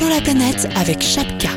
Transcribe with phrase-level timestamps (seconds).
[0.00, 1.50] Allô la planète avec Chapka.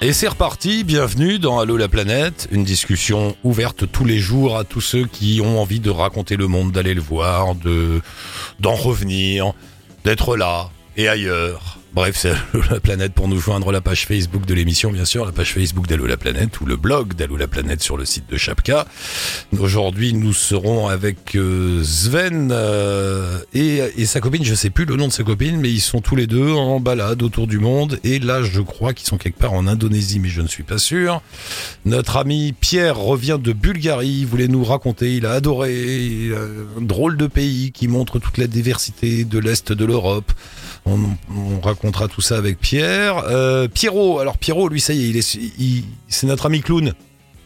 [0.00, 4.64] Et c'est reparti, bienvenue dans Allô la planète, une discussion ouverte tous les jours à
[4.64, 8.00] tous ceux qui ont envie de raconter le monde, d'aller le voir, de
[8.60, 9.52] d'en revenir,
[10.04, 11.81] d'être là et ailleurs.
[11.94, 15.26] Bref, c'est Allô la planète pour nous joindre la page Facebook de l'émission, bien sûr,
[15.26, 18.24] la page Facebook d'Allô la planète ou le blog d'Allô la planète sur le site
[18.30, 18.86] de Chapka.
[19.58, 24.96] Aujourd'hui, nous serons avec euh, Sven euh, et, et sa copine, je sais plus le
[24.96, 28.00] nom de sa copine, mais ils sont tous les deux en balade autour du monde.
[28.04, 30.78] Et là, je crois qu'ils sont quelque part en Indonésie, mais je ne suis pas
[30.78, 31.20] sûr.
[31.84, 36.38] Notre ami Pierre revient de Bulgarie, il voulait nous raconter, il a adoré, il a
[36.78, 40.32] un drôle de pays qui montre toute la diversité de l'Est de l'Europe.
[40.84, 40.98] On,
[41.36, 43.18] on racontera tout ça avec Pierre.
[43.28, 46.92] Euh, Pierrot, alors Pierrot, lui, ça y est, il est, il- c'est notre ami clown.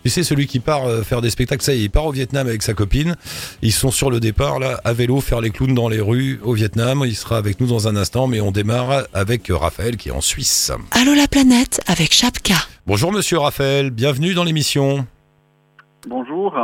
[0.04, 2.12] Tu sais, celui qui part euh, faire des spectacles, ça y est, il part au
[2.12, 3.16] Vietnam avec sa copine.
[3.60, 6.52] Ils sont sur le départ, là, à vélo, faire les clowns dans les rues au
[6.52, 7.02] Vietnam.
[7.04, 10.20] Il sera avec nous dans un instant, mais on démarre avec Raphaël qui est en
[10.20, 10.70] Suisse.
[10.92, 12.54] Allô la planète avec Chapka.
[12.86, 15.06] Bonjour monsieur Raphaël, bienvenue dans l'émission.
[16.06, 16.54] Bonjour.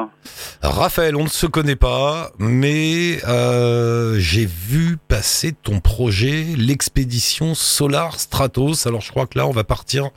[0.62, 8.20] Raphaël, on ne se connaît pas, mais euh, j'ai vu passer ton projet, l'expédition Solar
[8.20, 8.86] Stratos.
[8.86, 10.10] Alors je crois que là, on va partir.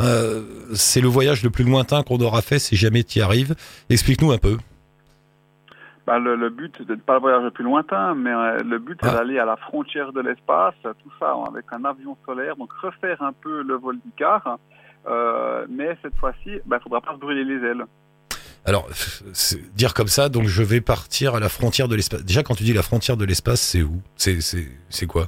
[0.00, 0.42] euh,
[0.74, 3.54] c'est le voyage le plus lointain qu'on aura fait si jamais tu y arrives.
[3.90, 4.56] Explique-nous un peu.
[6.06, 8.98] Bah, le, le but, c'est pas le voyage le plus lointain, mais euh, le but,
[9.02, 9.14] c'est Ah.
[9.18, 13.20] d'aller à la frontière de l'espace, tout ça hein, avec un avion solaire, donc refaire
[13.22, 14.58] un peu le vol d'Icar.
[15.68, 17.84] Mais cette fois-ci, il bah, faudra pas se brûler les ailes.
[18.64, 18.88] Alors,
[19.32, 22.24] c'est- dire comme ça, donc je vais partir à la frontière de l'espace.
[22.24, 24.00] Déjà, quand tu dis la frontière de l'espace, c'est où?
[24.16, 25.26] C'est c'est c'est quoi?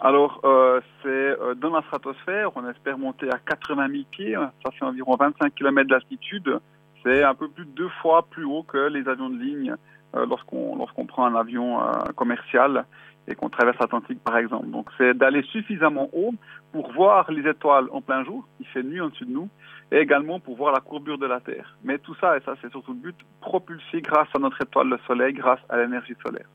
[0.00, 4.70] Alors, euh, c'est euh, dans la stratosphère, on espère monter à 80 000 pieds, ça
[4.72, 6.58] fait environ 25 km d'altitude.
[7.04, 9.74] C'est un peu plus de deux fois plus haut que les avions de ligne
[10.14, 11.78] euh, lorsqu'on lorsqu'on prend un avion
[12.16, 12.84] commercial
[13.28, 14.68] et qu'on traverse l'Atlantique, par exemple.
[14.68, 16.34] Donc, c'est d'aller suffisamment haut
[16.72, 19.48] pour voir les étoiles en plein jour, il fait nuit au-dessus de nous,
[19.92, 21.76] et également pour voir la courbure de la Terre.
[21.84, 24.98] Mais tout ça, et ça c'est surtout le but, propulsé grâce à notre étoile, le
[25.06, 26.46] Soleil, grâce à l'énergie solaire.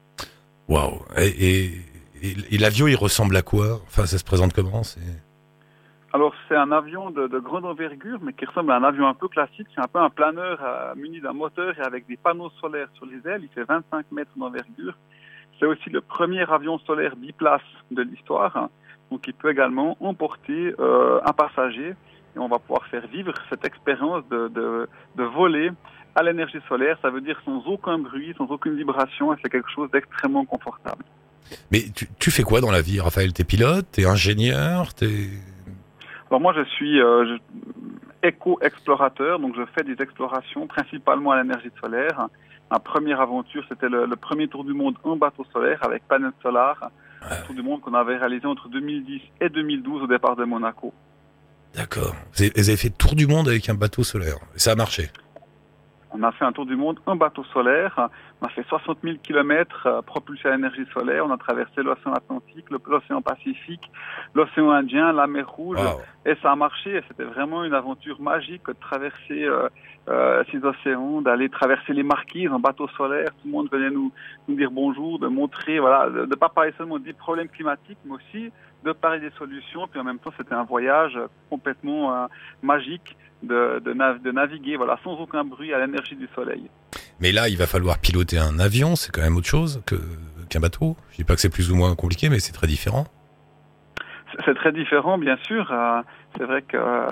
[0.68, 1.66] Waouh Et, et,
[2.22, 3.82] et- et l'avion, il ressemble à quoi?
[3.88, 4.84] Enfin, ça se présente comment?
[4.84, 5.00] C'est
[6.14, 9.14] Alors c'est un avion de, de grande envergure, mais qui ressemble à un avion un
[9.14, 9.68] peu classique.
[9.76, 13.06] C'est un peu un planeur euh, muni d'un moteur et avec des panneaux solaires sur
[13.06, 13.42] les ailes.
[13.44, 14.98] Il fait 25 mètres d'envergure.
[15.60, 17.62] C'est aussi le premier avion solaire biplace
[17.92, 18.56] de l'histoire.
[18.58, 18.70] hein.
[19.12, 21.90] Donc il peut également emporter euh, un passager
[22.36, 25.70] et on va pouvoir faire vivre cette expérience de, de, de voler
[26.16, 26.98] à l'énergie solaire.
[27.02, 31.04] Ça veut dire sans aucun bruit, sans aucune vibration et c'est quelque chose d'extrêmement confortable.
[31.72, 33.32] Mais tu, tu fais quoi dans la vie, Raphaël?
[33.32, 33.86] T'es pilote?
[33.92, 34.94] T'es ingénieur?
[34.96, 35.30] T'es
[36.30, 37.38] Alors moi, je suis euh,
[38.24, 42.28] éco-explorateur, donc je fais des explorations principalement à l'énergie solaire.
[42.72, 46.32] Ma première aventure, c'était le, le premier tour du monde en bateau solaire avec panel
[46.42, 50.46] solar, un tour du monde qu'on avait réalisé entre 2010 et 2012 au départ de
[50.46, 50.94] Monaco.
[51.76, 52.16] D'accord.
[52.34, 54.38] Vous avez, vous avez fait tour du monde avec un bateau solaire.
[54.56, 55.10] Et ça a marché.
[56.12, 58.10] On a fait un tour du monde en bateau solaire.
[58.42, 61.26] On a fait 60 000 kilomètres propulsés à l'énergie solaire.
[61.26, 63.92] On a traversé l'océan Atlantique, l'océan Pacifique,
[64.34, 65.80] l'océan Indien, la mer Rouge.
[66.26, 69.70] Et ça a marché, c'était vraiment une aventure magique de traverser euh,
[70.08, 73.30] euh, ces océans, d'aller traverser les marquises en bateau solaire.
[73.42, 74.12] Tout le monde venait nous,
[74.48, 78.16] nous dire bonjour, de montrer, voilà, de ne pas parler seulement des problèmes climatiques, mais
[78.16, 78.52] aussi
[78.86, 79.88] de parler des solutions.
[79.88, 81.18] Puis en même temps, c'était un voyage
[81.50, 82.28] complètement euh,
[82.62, 86.70] magique de, de, nav- de naviguer, voilà, sans aucun bruit à l'énergie du soleil.
[87.20, 88.96] Mais là, il va falloir piloter un avion.
[88.96, 90.96] C'est quand même autre chose qu'un bateau.
[91.12, 93.06] Je dis pas que c'est plus ou moins compliqué, mais c'est très différent.
[94.32, 95.72] C'est- C'est très différent, bien sûr.
[95.72, 96.02] Euh,
[96.38, 97.08] c'est vrai que euh,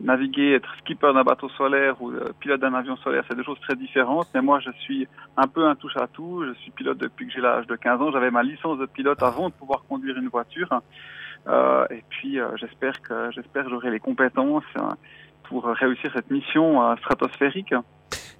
[0.00, 3.60] naviguer, être skipper d'un bateau solaire ou euh, pilote d'un avion solaire, c'est deux choses
[3.60, 4.28] très différentes.
[4.34, 6.44] Mais moi, je suis un peu un touche à tout.
[6.46, 8.12] Je suis pilote depuis que j'ai l'âge de 15 ans.
[8.12, 10.80] J'avais ma licence de pilote avant de pouvoir conduire une voiture.
[11.48, 14.64] Euh, et puis, euh, j'espère que j'espère j'aurai les compétences
[15.44, 17.74] pour réussir cette mission stratosphérique.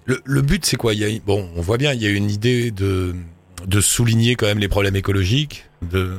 [0.05, 0.93] Le, but, c'est quoi?
[1.25, 3.15] Bon, on voit bien, il y a une idée de,
[3.67, 6.17] de souligner quand même les problèmes écologiques de,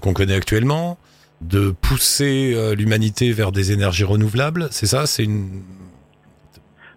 [0.00, 0.98] qu'on connaît actuellement,
[1.40, 4.68] de pousser euh, l'humanité vers des énergies renouvelables.
[4.70, 5.06] C'est ça?
[5.06, 5.62] C'est une.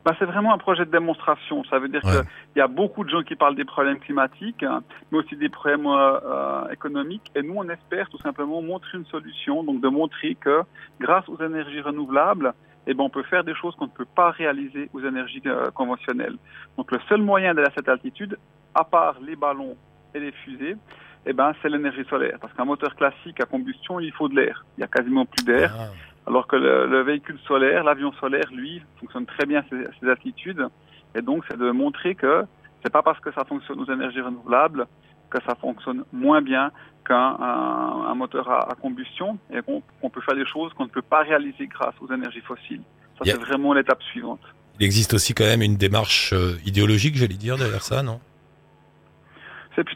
[0.06, 1.63] Bah, c'est vraiment un projet de démonstration.
[1.65, 2.21] Ça veut dire Ouais.
[2.53, 4.81] qu'il y a beaucoup de gens qui parlent des problèmes climatiques, hein,
[5.12, 7.30] mais aussi des problèmes euh, euh, économiques.
[7.36, 10.62] Et nous, on espère tout simplement montrer une solution, donc de montrer que
[11.01, 12.53] grâce aux énergies renouvelables,
[12.88, 15.69] eh ben, on peut faire des choses qu'on ne peut pas réaliser aux énergies euh,
[15.71, 16.38] conventionnelles.
[16.77, 18.38] Donc le seul moyen d'aller à cette altitude,
[18.74, 19.75] à part les ballons
[20.15, 20.77] et les fusées,
[21.25, 22.38] eh ben, c'est l'énergie solaire.
[22.42, 24.66] Parce qu'un moteur classique à combustion, il faut de l'air.
[24.77, 25.74] Il y a quasiment plus d'air.
[25.77, 25.88] Ah.
[26.27, 30.68] Alors que le, le véhicule solaire, l'avion solaire, lui, fonctionne très bien à ces, altitudes.
[31.16, 32.44] Et donc, c'est de montrer que
[32.83, 34.88] c'est pas parce que ça fonctionne aux énergies renouvelables
[35.30, 36.71] que ça fonctionne moins bien
[37.06, 40.89] qu'un un, un moteur à, à combustion et qu'on peut faire des choses qu'on ne
[40.89, 42.81] peut pas réaliser grâce aux énergies fossiles.
[43.18, 43.36] Ça, Yeah.
[43.36, 44.39] c'est vraiment l'étape suivante.
[44.80, 48.22] Il existe aussi quand même une démarche euh, idéologique, j'allais dire, derrière ça, non?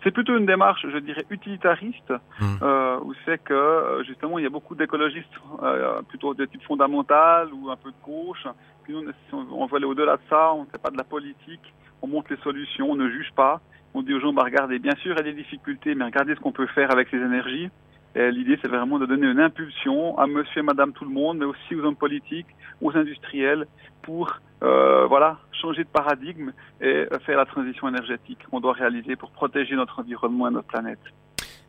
[0.04, 2.58] C'est plutôt une démarche, je dirais, utilitariste, Hmm.
[2.62, 5.28] euh, où c'est que euh, justement il y a beaucoup d'écologistes
[5.62, 8.46] euh, plutôt de type fondamental ou un peu de gauche.
[8.84, 10.98] Puis nous, si on, on veut aller au-delà de ça, on ne fait pas de
[10.98, 13.62] la politique, on montre les solutions, on ne juge pas.
[13.94, 16.34] On dit aux gens, bah, regardez, bien sûr il y a des difficultés, mais regardez
[16.36, 17.70] ce qu'on peut faire avec ces énergies.
[18.16, 21.40] Et L'idée, c'est vraiment de donner une impulsion à monsieur et madame tout le monde,
[21.40, 22.48] mais aussi aux hommes politiques,
[22.82, 23.66] aux industriels,
[24.04, 29.16] pour euh, voilà, changer de paradigme et euh, faire la transition énergétique qu'on doit réaliser
[29.16, 31.00] pour protéger notre environnement et notre planète.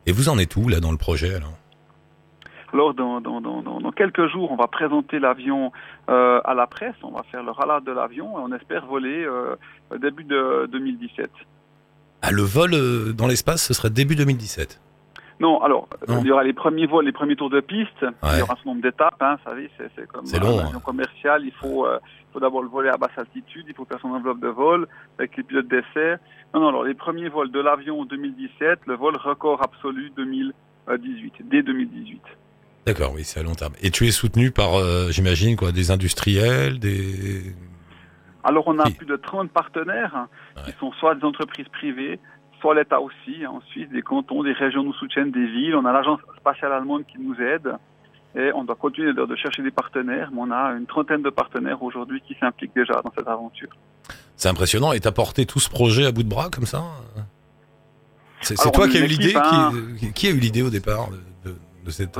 [0.05, 1.57] Et vous en êtes où, là, dans le projet, alors?
[2.73, 5.71] Alors, dans, dans, dans, dans dans quelques jours, on va présenter l'avion
[6.09, 9.23] euh, à la presse, on va faire le ralade de l'avion et on espère voler
[9.23, 9.55] euh,
[10.01, 11.29] début de 2017.
[12.21, 14.81] Ah, le vol euh, dans l'espace, ce serait début 2017.
[15.39, 16.19] Non, alors, Non.
[16.21, 18.09] il y aura les premiers vols, les premiers tours de piste, Ouais.
[18.33, 20.59] il y aura certain nombre d'étapes, hein, vous savez, c'est c'est comme C'est un long,
[20.59, 23.83] avion commercial, il faut, euh, il faut d'abord le voler à basse altitude, il faut
[23.85, 24.87] faire son enveloppe de vol
[25.19, 26.15] avec les pilotes d'essai.
[26.53, 31.33] Non, non, alors les premiers vols de l'avion en 2017, le vol record absolu 2018,
[31.49, 32.21] dès 2018.
[32.85, 33.73] D'accord, oui, c'est à long terme.
[33.81, 37.53] Et tu es soutenu par, euh, j'imagine, quoi, des industriels, des...
[38.43, 38.93] Alors on a Oui.
[38.93, 40.63] plus de 30 partenaires hein, Ouais.
[40.71, 42.19] qui sont soit des entreprises privées,
[42.73, 45.75] l'État aussi, en Suisse, des cantons, des régions nous soutiennent, des villes.
[45.75, 47.75] On a l'agence spatiale allemande qui nous aide
[48.35, 51.81] et on doit continuer de, chercher des partenaires, mais on a une trentaine de partenaires
[51.81, 53.69] aujourd'hui qui s'impliquent déjà dans cette aventure.
[54.35, 54.91] C'est impressionnant.
[54.91, 56.83] Et t'as porté tout ce projet à bout de bras, comme ça?
[58.41, 59.71] C'est toi qui as eu l'idée hein.
[59.97, 62.19] qui, qui a eu l'idée au départ de, de, de cette...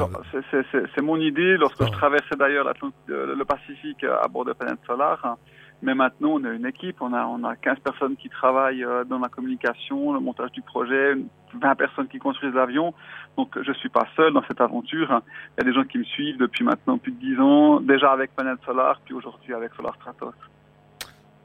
[0.95, 1.85] C'est- mon idée lorsque Ah.
[1.87, 5.37] je traversais d'ailleurs euh, le Pacifique à bord de Planète Solar.
[5.81, 9.03] Mais maintenant, on a une équipe, on a, on a 15 personnes qui travaillent euh,
[9.03, 11.13] dans la communication, le montage du projet,
[11.53, 12.93] 20 personnes qui construisent l'avion.
[13.37, 15.21] Donc, je suis pas seul dans cette aventure.
[15.57, 18.11] Il y a des gens qui me suivent depuis maintenant plus de 10 ans, déjà
[18.11, 20.33] avec Planète Solar, puis aujourd'hui avec Solar Stratos.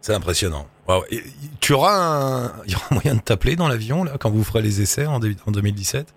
[0.01, 0.67] C'est impressionnant.
[0.89, 1.05] Wow.
[1.61, 2.53] Tu auras un...
[2.65, 6.15] Il y aura moyen de t'appeler dans l'avion, quand vous ferez les essais en 2017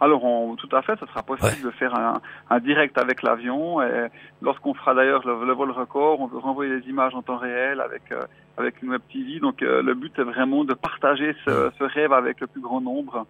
[0.00, 1.64] Alors, on- tout à fait, ce sera possible Ouais.
[1.64, 3.82] de faire un, un direct avec l'avion.
[3.82, 4.08] Et
[4.42, 7.80] lorsqu'on fera d'ailleurs le, le vol record, on veut renvoyer des images en temps réel
[7.80, 8.20] avec euh,
[8.56, 9.40] avec une web TV.
[9.40, 12.80] Donc, euh, le but est vraiment de partager ce, ce rêve avec le plus grand
[12.80, 13.26] nombre.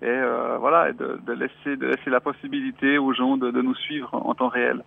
[0.00, 3.62] Et euh, voilà, et de, de laisser de laisser la possibilité aux gens de, de
[3.62, 4.82] nous suivre en temps réel.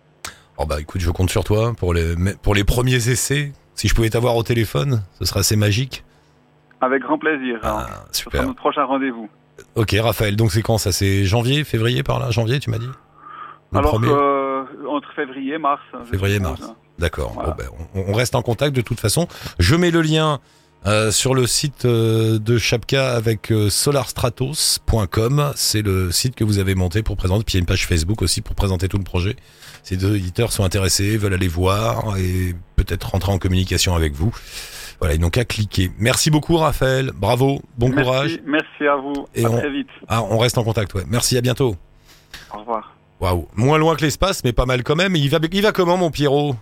[0.58, 3.52] Oh bah écoute, je compte sur toi pour les, pour les premiers essais.
[3.74, 6.02] Si je pouvais t'avoir au téléphone, ce serait assez magique.
[6.80, 7.58] Avec grand plaisir.
[7.62, 7.76] hein.
[7.80, 8.42] Ah, Ce sera super.
[8.46, 9.28] notre prochain rendez-vous.
[9.74, 10.92] Ok, Raphaël, donc c'est quand ça?
[10.92, 12.30] C'est janvier, février par là?
[12.30, 12.88] Janvier, tu m'as dit?
[13.72, 14.08] Le Alors, premier?
[14.10, 15.80] euh, entre février et mars.
[16.04, 16.60] je Février, mars.
[16.98, 17.32] D'accord.
[17.34, 17.50] Voilà.
[17.50, 19.28] Bon, ben, on, on reste en contact de toute façon.
[19.58, 20.40] Je mets le lien
[20.86, 25.52] euh, sur le site euh, de Chapka avec euh, solarstratos.com.
[25.56, 27.44] C'est le site que vous avez monté pour présenter.
[27.44, 29.36] Puis il y a une page Facebook aussi pour présenter tout le projet.
[29.82, 34.34] Ces deux éditeurs sont intéressés, veulent aller voir et peut-être rentrer en communication avec vous.
[35.00, 35.90] Voilà, ils n'ont qu'à cliquer.
[35.98, 37.10] Merci beaucoup Raphaël.
[37.14, 38.38] Bravo, bon merci, courage.
[38.46, 39.26] Merci à vous.
[39.34, 39.88] Et à on- très vite.
[40.08, 41.02] Ah, on reste en contact, ouais.
[41.08, 41.74] Merci, à bientôt.
[42.54, 42.96] Au revoir.
[43.20, 45.16] Waouh, moins loin que l'espace, mais pas mal quand même.
[45.16, 46.54] Il va, il va comment mon Pierrot?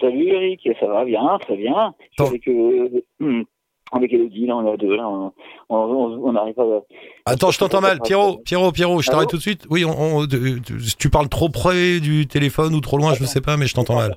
[0.00, 1.94] Salut Eric, ça va bien, très bien.
[2.18, 2.88] Avec, euh,
[3.20, 3.44] hum,
[3.92, 5.32] avec Elodie, là, on est à deux, là, on
[5.68, 7.32] on- on- on n'arrive pas à...
[7.32, 8.00] Attends, je t'entends mal.
[8.00, 9.64] Pierrot, Pierrot, Pierrot, je t'arrête tout de suite.
[9.70, 10.26] Oui, on,
[10.98, 13.74] tu parles trop près du téléphone ou trop loin, je ne sais pas, mais je
[13.74, 14.16] t'entends mal.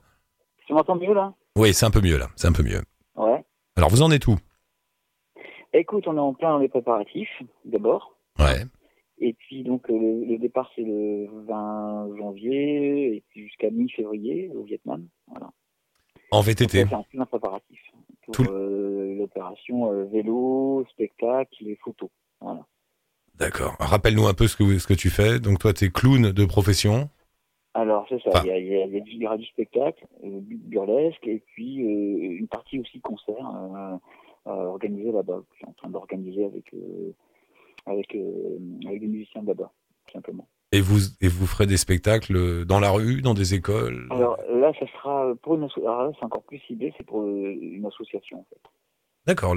[0.68, 1.32] Tu m'entends mieux, là?
[1.56, 2.82] Oui, c'est un peu mieux là, c'est un peu mieux.
[3.76, 4.38] Alors, vous en êtes où?
[5.74, 8.18] Écoute, on est en plein dans les préparatifs, d'abord.
[8.40, 8.64] Ouais.
[9.18, 14.64] Et puis, donc, le, le départ, c'est le 20 janvier, et puis jusqu'à mi-février, au
[14.64, 15.08] Vietnam.
[15.28, 15.52] Voilà.
[16.32, 16.86] En VTT.
[16.88, 17.80] C'est un plein préparatif.
[18.26, 22.10] Pour Tout euh, l'opération euh, vélo, spectacle et photo.
[22.40, 22.66] Voilà.
[23.36, 23.76] D'accord.
[23.80, 25.40] Rappelle-nous un peu ce que, ce que tu fais.
[25.40, 27.10] Donc, toi, tu es clown de profession.
[27.76, 28.30] Alors, c'est ça.
[28.30, 28.42] Enfin.
[28.44, 30.06] Il y, a, il y a- il y a du- il y aura du spectacle,
[30.24, 33.98] euh, bu- burlesque, et puis euh, une partie aussi concert euh,
[34.48, 35.42] euh, organisé là-bas.
[35.52, 37.12] Je suis en train d'organiser avec, euh,
[37.86, 38.16] avec,
[38.88, 39.72] avec des musiciens de là-bas,
[40.12, 40.48] simplement.
[40.72, 44.08] Et vous, et vous ferez des spectacles dans la rue, dans des écoles?
[44.10, 46.14] Alors là, ça sera pour une association.
[46.18, 48.62] C'est encore plus ciblé, c'est pour une association, en fait.
[49.28, 49.56] D'accord.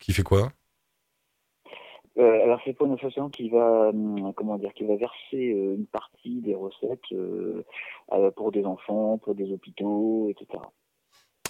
[0.00, 0.52] Qui fait quoi?
[2.18, 5.74] Euh, alors c'est pour une association qui va, hum, comment dire, qui va verser euh,
[5.76, 7.62] une partie des recettes euh,
[8.12, 10.62] euh, pour des enfants, pour des hôpitaux, etc.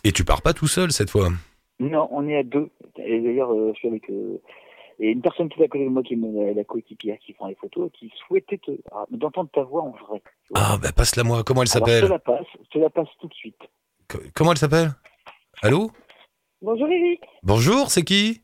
[0.03, 1.29] Et tu pars pas tout seul cette fois?
[1.79, 2.71] Non, on est à deux.
[2.97, 4.41] Et d'ailleurs, euh, je suis avec euh,
[4.99, 7.49] et une personne qui est à côté de moi, qui est la coéquipière qui prend
[7.49, 10.23] les photos, qui souhaitait te, ah, d'entendre ta voix en vrai.
[10.55, 11.45] Ah, bah passe-la moi.
[11.45, 13.61] Comment elle Alors, je te s'appelle la passe, je te la passe tout de suite.
[14.09, 14.89] Co- Comment elle s'appelle?
[15.63, 15.91] Allô?
[16.63, 18.41] Bonjour Eric, Bonjour, c'est qui?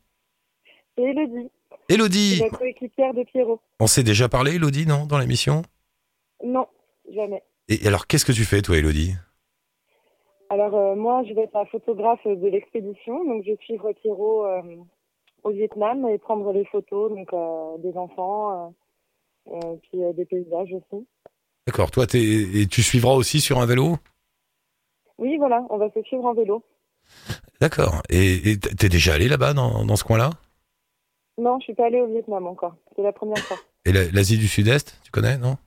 [0.95, 1.49] C'est Elodie.
[1.89, 3.59] Elodie, C'est la coéquipière de Pierrot.
[3.79, 5.63] on s'est déjà parlé, Elodie, non, dans l'émission?
[6.43, 6.67] Non,
[7.13, 7.43] jamais.
[7.69, 9.13] Et alors, qu'est-ce que tu fais, toi, Elodie?
[10.49, 14.45] Alors euh, moi, je vais être la photographe de l'expédition, donc je vais suivre Pierrot
[14.45, 14.61] euh,
[15.43, 18.73] au Vietnam et prendre les photos donc euh, des enfants,
[19.81, 21.07] puis des paysages aussi.
[21.65, 23.97] D'accord, toi, et tu suivras aussi sur un vélo?
[25.17, 26.63] Oui, voilà, on va se suivre en vélo.
[27.59, 28.03] D'accord.
[28.09, 30.29] Et et t'es déjà allé là-bas, dans, dans ce coin-là?
[31.37, 32.75] Non, je suis pas allée au Vietnam encore.
[32.95, 33.57] C'est la première fois.
[33.85, 35.57] Et la- l'Asie du Sud-Est, tu connais, non?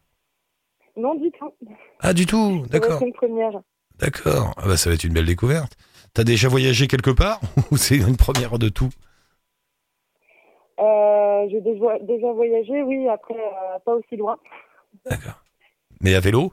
[0.96, 1.52] Non, du tout.
[2.00, 2.92] Ah, du tout, d'accord.
[2.96, 3.60] être une première.
[3.98, 4.54] D'accord.
[4.56, 5.76] Ah bah, ça va être une belle découverte.
[6.14, 8.88] T'as déjà voyagé quelque part ou c'est une première de tout?
[10.78, 14.38] Euh, J'ai déjà, déjà voyagé, oui, après euh, pas aussi loin.
[15.04, 15.42] D'accord.
[16.00, 16.52] Mais à vélo?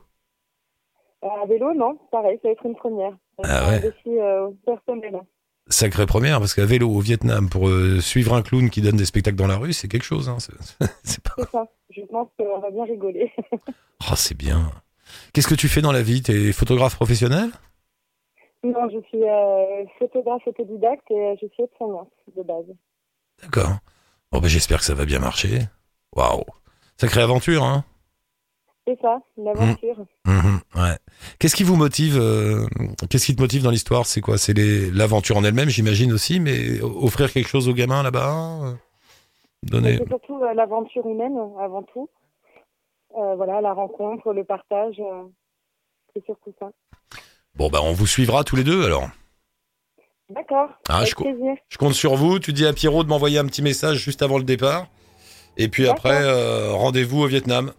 [1.23, 3.15] Euh, à vélo, non, pareil, ça va être une première.
[3.43, 3.93] Ah ouais.
[4.07, 5.21] Euh, personnel.
[5.67, 9.05] Sacrée première, parce qu'à vélo au Vietnam, pour euh, suivre un clown qui donne des
[9.05, 10.27] spectacles dans la rue, c'est quelque chose.
[10.29, 10.37] Hein.
[10.39, 11.35] C'est- pas...
[11.51, 11.65] Ça.
[11.89, 13.31] Je pense qu'on va bien rigoler.
[14.11, 14.69] Oh, c'est bien.
[15.31, 16.21] Qu'est-ce que tu fais dans la vie?
[16.21, 17.49] T'es photographe professionnel?
[18.65, 22.65] Non, je suis euh, photographe autodidacte et euh, je suis aide-soignante de base.
[23.41, 23.77] D'accord.
[24.33, 25.59] Bon, bah, j'espère que ça va bien marcher.
[26.13, 26.43] Waouh.
[26.97, 27.85] Sacrée aventure, hein
[28.85, 30.05] C'est ça, une aventure.
[30.25, 30.97] Mhm, ouais.
[31.39, 32.65] Qu'est-ce qui vous motive euh,
[33.09, 34.05] Qu'est-ce qui te motive dans l'histoire?
[34.05, 34.37] C'est quoi?
[34.37, 34.53] C'est
[34.91, 38.73] l'aventure en elle-même, j'imagine aussi, mais offrir quelque chose aux gamins là-bas euh,
[39.63, 39.97] Donner.
[39.99, 42.09] C'est surtout euh, l'aventure humaine avant tout.
[43.17, 44.99] Euh, voilà, la rencontre, le partage.
[44.99, 45.23] euh,
[46.13, 46.69] c'est surtout ça.
[47.55, 49.07] Bon, bah, on vous suivra tous les deux alors.
[50.29, 50.69] D'accord.
[50.89, 51.25] Ah, je co-.
[51.69, 52.39] Je compte sur vous.
[52.39, 54.87] Tu dis à Pierrot de m'envoyer un petit message juste avant le départ.
[55.55, 56.19] Et puis après,
[56.71, 57.71] rendez-vous au Vietnam.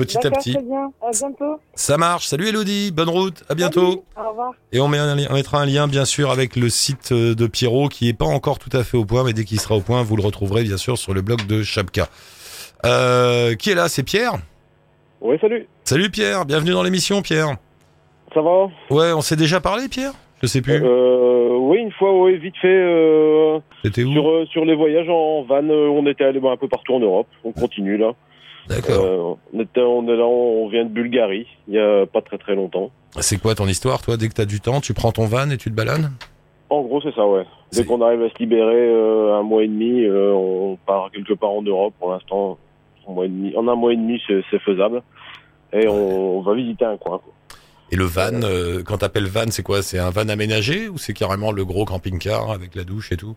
[0.00, 0.54] Petit à petit.
[0.54, 0.90] Très bien.
[1.02, 1.60] À bientôt.
[1.74, 2.26] Ça marche.
[2.26, 2.90] Salut Elodie.
[2.90, 3.44] Bonne route.
[3.48, 3.90] À bientôt.
[3.90, 4.02] Salut.
[4.26, 4.52] Au revoir.
[4.72, 7.34] Et on, met un li- on mettra un lien, bien sûr, avec le site euh,
[7.34, 9.76] de Pierrot qui est pas encore tout à fait au point, mais dès qu'il sera
[9.76, 12.08] au point, vous le retrouverez, bien sûr, sur le blog de Chapka.
[12.86, 13.88] Euh, qui est là?
[13.88, 14.32] C'est Pierre?
[15.20, 15.68] Oui, salut.
[15.84, 16.46] Salut Pierre.
[16.46, 17.56] Bienvenue dans l'émission, Pierre.
[18.32, 18.68] Ça va?
[18.90, 20.12] Ouais, on s'est déjà parlé, Pierre?
[20.42, 20.80] Je sais plus.
[20.82, 22.68] euh, Oui, une fois, oui, vite fait.
[22.68, 24.12] euh, C'était où?
[24.12, 27.00] sur, euh, sur les voyages en van, on était allé bah, un peu partout en
[27.00, 27.26] Europe.
[27.44, 28.12] On continue là.
[28.70, 29.04] D'accord.
[29.04, 29.34] Euh,
[30.22, 32.90] on, vient de Bulgarie, il y a pas très très longtemps.
[33.18, 35.56] C'est quoi ton histoire, toi Dès que t'as du temps, tu prends ton van et
[35.56, 36.10] tu te balades?
[36.70, 37.44] En gros, c'est ça, ouais.
[37.72, 41.34] Dès qu'on arrive à se libérer, euh, un mois et demi, euh, on part quelque
[41.34, 41.94] part en Europe.
[41.98, 42.58] Pour l'instant.
[43.06, 45.02] En un mois et demi, c'est faisable.
[45.72, 47.18] Et on, on va visiter un coin.
[47.18, 47.32] quoi.
[47.92, 49.82] Et le van, euh, quand t'appelles van, c'est quoi?
[49.82, 53.34] C'est un van aménagé ou c'est carrément le gros camping-car avec la douche et tout?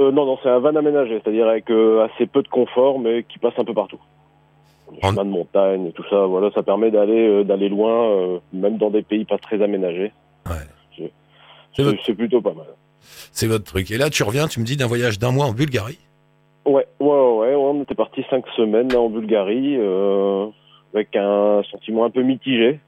[0.00, 3.22] Euh, non, non, c'est un van aménagé, c'est-à-dire avec euh, assez peu de confort, mais
[3.22, 4.00] qui passe un peu partout.
[5.02, 8.76] En- Chemin de montagne, tout ça, voilà, ça permet d'aller euh, d'aller loin, euh, même
[8.78, 10.12] dans des pays pas très aménagés.
[10.46, 11.08] Ouais.
[11.76, 12.66] C'est votre- plutôt pas mal.
[13.32, 13.90] C'est votre truc.
[13.90, 15.98] Et là, tu reviens, tu me dis d'un voyage d'un mois en Bulgarie?
[16.64, 20.46] Ouais, ouais, ouais, ouais, on était parti cinq semaines là, en Bulgarie, euh,
[20.94, 22.78] avec un sentiment un peu mitigé,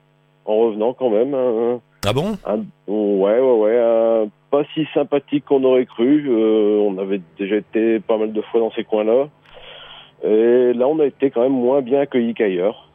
[0.45, 1.35] en revenant quand même.
[1.35, 1.81] hein.
[2.07, 2.37] Ah bon?
[2.47, 4.29] Un- ouais, ouais, ouais.
[4.53, 6.31] pas si sympathique qu'on aurait cru.
[6.33, 9.29] On avait déjà été pas mal de fois dans ces coins-là.
[10.25, 12.89] Et là, on a été quand même moins bien accueillis qu'ailleurs.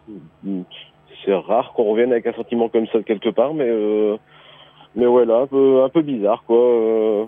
[1.24, 4.18] C'est rare qu'on revienne avec un sentiment comme ça de quelque part, mais euh,
[4.96, 6.58] mais ouais, là, un peu, un peu bizarre, quoi.
[6.58, 7.26] Euh,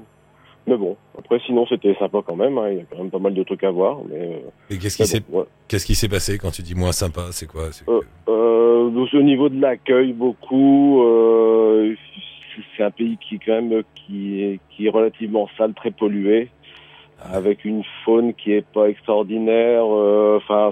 [0.65, 2.57] mais bon, après, sinon, c'était sympa quand même.
[2.57, 2.69] hein.
[2.71, 3.99] Il y a quand même pas mal de trucs à voir.
[4.09, 6.09] Mais, euh, Et qu'est-ce qui s'est bon, ouais.
[6.09, 11.03] passé quand tu dis moins sympa C'est quoi Euh, Euh, au niveau de l'accueil, beaucoup.
[11.03, 11.93] euh,
[12.77, 16.49] c'est un pays qui est quand même qui est relativement sale, très pollué,
[17.21, 19.83] avec une faune qui est pas extraordinaire.
[19.85, 20.71] euh, Enfin,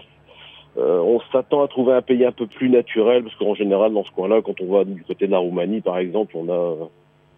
[0.78, 4.04] euh, on s'attend à trouver un pays un peu plus naturel, parce qu'en général, dans
[4.06, 6.76] ce coin-là, quand on va du côté de la Roumanie, par exemple, on a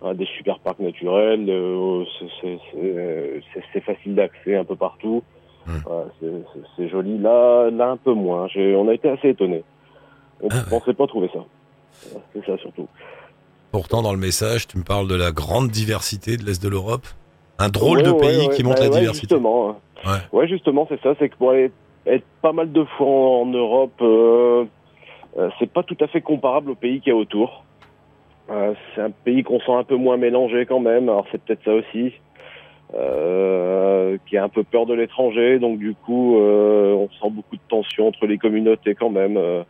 [0.06, 1.46] euh, des super parcs naturels.
[1.50, 2.04] euh,
[2.42, 5.24] c'est- facile d'accès un peu partout.
[5.66, 5.80] Hmm.
[6.78, 7.18] C'est- joli.
[7.18, 8.48] Là, là un peu moins.
[8.56, 9.64] On a été assez étonnés.
[10.42, 10.66] On Ah ne ouais.
[10.70, 11.40] pensait pas trouver ça.
[12.34, 12.88] C'est ça surtout.
[13.72, 17.08] Pourtant, dans le message, tu me parles de la grande diversité de l'Est de l'Europe.
[17.64, 19.28] Un drôle Ouais, de pays ouais, qui montre la diversité.
[19.36, 20.20] Justement, hein.
[20.34, 20.48] Ouais.
[20.48, 21.14] justement, c'est ça.
[21.20, 21.72] C'est que pour aller
[22.06, 23.08] être pas mal de fois
[23.40, 24.66] en Europe, euh,
[25.38, 27.64] euh, c'est pas tout à fait comparable au pays qu'il y a autour.
[28.50, 31.08] Euh, c'est un pays qu'on sent un peu moins mélangé quand même.
[31.08, 32.12] Alors c'est peut-être ça aussi.
[32.96, 37.56] Euh, qui a un peu peur de l'étranger, donc du coup, euh, on sent beaucoup
[37.56, 39.38] de tensions entre les communautés quand même.
[39.38, 39.64] euh,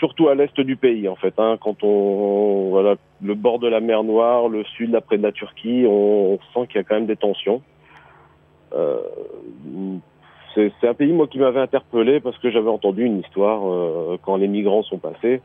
[0.00, 1.34] surtout à l'est du pays en fait.
[1.38, 5.22] Hein, quand on voilà le bord de la mer Noire, le sud là près de
[5.22, 7.62] la Turquie, on, sent qu'il y a quand même des tensions.
[8.74, 8.98] Euh,
[10.54, 14.36] c'est un pays moi qui m'avait interpellé parce que j'avais entendu une histoire euh, quand
[14.36, 15.42] les migrants sont passés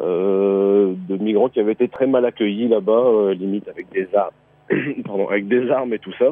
[0.00, 4.30] euh, de migrants qui avaient été très mal accueillis là-bas, limite avec des armes,
[5.30, 6.26] avec des armes et tout ça.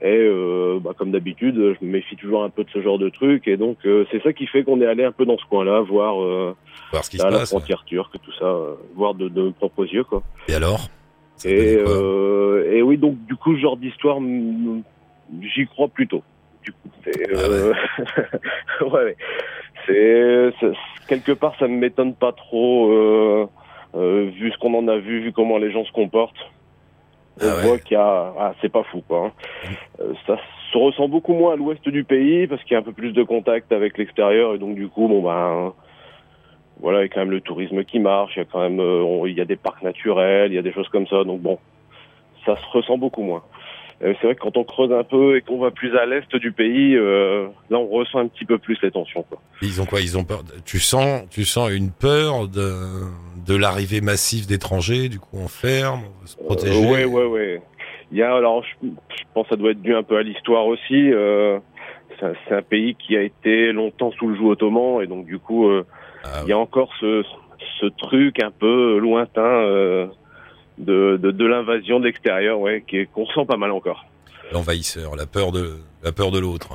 [0.00, 3.08] Et euh, bah, comme d'habitude, je me méfie toujours un peu de ce genre de
[3.08, 3.48] truc.
[3.48, 5.80] Et donc, euh, c'est ça qui fait qu'on est allé un peu dans ce coin-là,
[5.80, 6.54] voir, euh,
[6.92, 7.48] Voir ce qui se à la passe.
[7.48, 10.04] frontière turque, tout ça, euh, voir de, de nos propres yeux.
[10.04, 10.22] Quoi.
[10.48, 10.88] Et alors?
[11.44, 16.22] Et, euh, et oui, donc du coup, ce genre d'histoire, j'y crois plutôt.
[16.62, 17.72] Du coup, c'est, euh,
[18.82, 19.16] ouais, ouais.
[19.86, 20.50] c'est,
[21.08, 22.88] quelque part, ça ne m'étonne pas trop,
[23.94, 26.50] vu ce qu'on en a vu, vu comment les gens se comportent.
[27.40, 27.62] On Ah ouais.
[27.62, 29.26] voit qu'il y a, ah, c'est pas fou, quoi.
[29.26, 29.32] hein.
[30.00, 30.36] Euh, ça
[30.72, 33.12] se ressent beaucoup moins à l'ouest du pays parce qu'il y a un peu plus
[33.12, 35.72] de contact avec l'extérieur et donc du coup, bon ben.
[36.80, 38.78] Voilà, il y a quand même le tourisme qui marche, il y a quand même,
[38.78, 41.24] euh, on- il y a des parcs naturels, il y a des choses comme ça,
[41.24, 41.58] donc bon,
[42.46, 43.42] ça se ressent beaucoup moins.
[44.02, 46.34] Euh, c'est vrai que quand on creuse un peu et qu'on va plus à l'est
[46.36, 49.24] du pays, euh, là on ressent un petit peu plus les tensions.
[49.24, 49.38] Quoi.
[49.60, 50.00] Ils ont quoi?
[50.00, 50.44] Ils ont peur.
[50.44, 52.70] de- Tu sens, tu sens une peur de
[53.46, 55.08] de l'arrivée massive d'étrangers.
[55.08, 56.86] Du coup, on ferme, on veut se protéger?
[56.86, 57.62] Ouais, ouais, ouais.
[58.12, 60.22] Il y a alors, je, je pense que ça doit être dû un peu à
[60.22, 61.12] l'histoire aussi.
[61.12, 61.58] Euh,
[62.20, 65.26] c'est un- c'est un pays qui a été longtemps sous le joug ottoman et donc
[65.26, 65.84] du coup, euh,
[66.24, 67.24] Ah il y a encore ce,
[67.80, 70.06] ce truc un peu lointain euh,
[70.78, 74.04] de, de, de l'invasion de l'extérieur, ouais, qui est- qu'on ressent pas mal encore.
[74.52, 76.68] L'envahisseur, la peur de la peur de l'autre.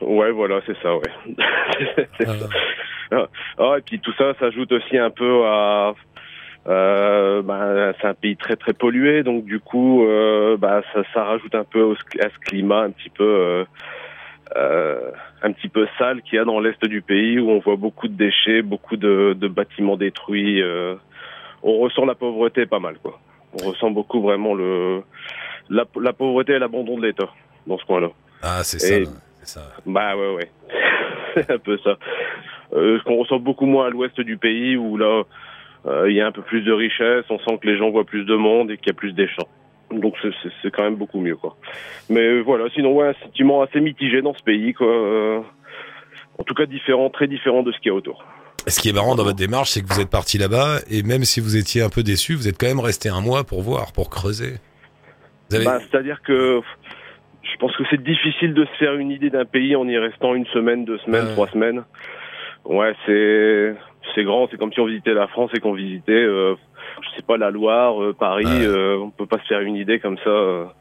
[0.00, 1.36] Ouais, voilà, c'est ça, ouais.
[2.18, 2.26] C'est
[3.12, 3.26] Ah.
[3.58, 5.94] Ah, et puis tout ça s'ajoute aussi un peu à.
[6.66, 11.22] Euh, bah, c'est un pays très très pollué, donc du coup, euh, bah, ça, ça
[11.24, 13.64] rajoute un peu au, à ce climat un petit peu, euh,
[14.56, 15.10] euh,
[15.42, 18.08] un petit peu sale qu'il y a dans l'est du pays où on voit beaucoup
[18.08, 20.60] de déchets, beaucoup de, de bâtiments détruits.
[20.60, 20.96] euh,
[21.62, 23.20] on ressent la pauvreté pas mal, quoi.
[23.54, 25.02] On ressent beaucoup vraiment le
[25.68, 27.28] la, la pauvreté et l'abandon de l'État
[27.66, 28.10] dans ce coin-là.
[28.42, 29.10] Ah, c'est ça.
[29.42, 29.60] Ça.
[29.86, 30.50] Bah ouais, ouais.
[31.34, 31.96] c'est un peu ça.
[32.72, 35.22] Euh, ce qu'on ressent beaucoup moins à l'ouest du pays où là,
[35.86, 38.04] euh, il y a un peu plus de richesse, on sent que les gens voient
[38.04, 39.46] plus de monde et qu'il y a plus d'échanges.
[39.90, 40.16] Donc
[40.62, 41.56] c'est quand même beaucoup mieux, quoi.
[42.10, 44.88] Mais euh, voilà, sinon, ouais, un sentiment assez mitigé dans ce pays, quoi.
[44.88, 45.40] Euh,
[46.38, 48.24] en tout cas, différent, très différent de ce qu'il y a autour.
[48.68, 51.24] Ce qui est marrant dans votre démarche, c'est que vous êtes parti là-bas et même
[51.24, 53.92] si vous étiez un peu déçu, vous êtes quand même resté un mois pour voir,
[53.92, 54.54] pour creuser.
[55.52, 55.64] Avez...
[55.64, 56.60] Bah, C'est-à-dire que
[57.42, 60.34] je pense que c'est difficile de se faire une idée d'un pays en y restant
[60.34, 61.84] une semaine, deux semaines, trois semaines.
[62.64, 63.74] Ouais, c'est
[64.14, 64.48] c'est grand.
[64.50, 66.54] C'est comme si on visitait la France et qu'on visitait, euh,
[67.02, 68.44] je sais pas, la Loire, euh, Paris.
[68.46, 70.74] Euh, on peut pas se faire une idée comme ça.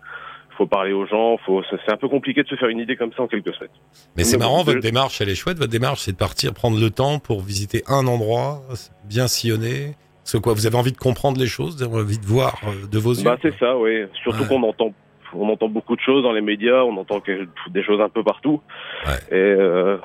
[0.57, 1.37] Faut parler aux gens.
[1.45, 1.61] Faut.
[1.69, 3.69] c'est un peu compliqué de se faire une idée comme ça en quelques semaines.
[4.15, 5.57] Mais c'est marrant, votre démarche, elle est chouette.
[5.57, 8.61] Votre démarche, c'est de partir prendre le temps pour visiter un endroit
[9.03, 9.95] bien sillonné.
[10.23, 12.87] C'est quoi Vous avez envie de comprendre les choses, vous avez envie de voir euh,
[12.87, 14.05] de vos yeux Bah c'est ça, oui.
[14.23, 14.47] Surtout Ouais.
[14.47, 14.91] qu'on entend,
[15.35, 17.21] on entend beaucoup de choses dans les médias, on entend
[17.69, 18.59] des choses un peu partout,
[19.05, 19.13] Ouais.
[19.29, 19.97] et euh,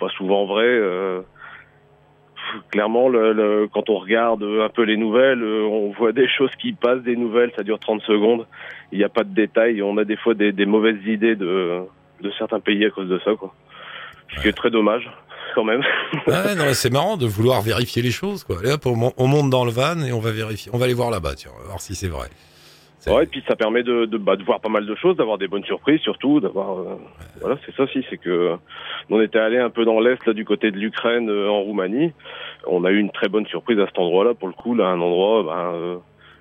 [0.00, 0.64] pas souvent vraies.
[0.64, 1.20] euh,
[2.70, 6.50] clairement, le, le- quand on regarde un peu les nouvelles, euh, on voit des choses
[6.60, 8.46] qui passent, des nouvelles, ça dure 30 secondes.
[8.92, 11.80] Il n'y a pas de détails, on a des fois des, des mauvaises idées de,
[12.20, 13.54] de certains pays à cause de ça, quoi.
[14.36, 15.10] Ce qui est très dommage,
[15.54, 15.82] quand même.
[16.26, 18.56] Ouais, non, mais c'est marrant de vouloir vérifier les choses, quoi.
[18.64, 20.70] Et hop, on, mon- on monte dans le van et on va vérifier.
[20.74, 22.28] On va aller voir là-bas, tiens, on va voir si c'est vrai.
[23.10, 25.38] Ouais, et puis ça permet de, de, bah, de voir pas mal de choses, d'avoir
[25.38, 26.96] des bonnes surprises surtout, d'avoir euh,
[27.40, 28.52] voilà, c'est ça aussi, c'est que
[29.10, 32.12] on était allé un peu dans l'est là du côté de l'Ukraine euh, en Roumanie.
[32.66, 35.00] On a eu une très bonne surprise à cet endroit-là pour le coup, là un
[35.00, 35.96] endroit euh,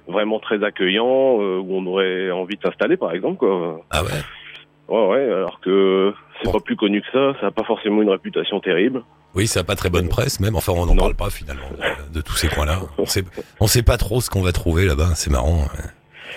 [0.08, 3.82] vraiment très accueillant euh, où on aurait envie de s'installer par exemple quoi.
[3.89, 4.10] Ah ouais.
[4.88, 6.54] Ouais ouais, alors que c'est Bon.
[6.54, 9.04] pas plus connu que ça, ça a pas forcément une réputation terrible.
[9.34, 10.58] Oui, ça n'a pas très bonne presse, même.
[10.58, 11.69] Enfin, on n'en parle pas finalement
[12.10, 12.80] de, de tous ces coins-là.
[12.97, 13.24] On sait,
[13.62, 15.12] on sait pas trop ce qu'on va trouver là-bas.
[15.15, 15.60] C'est marrant.
[15.60, 15.89] ouais.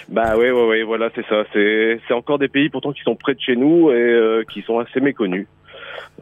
[0.09, 3.17] Bah ouais ouais ouais, voilà, c'est ça, c'est c'est encore des pays pourtant qui sont
[3.17, 5.47] près de chez nous et euh, qui sont assez méconnus.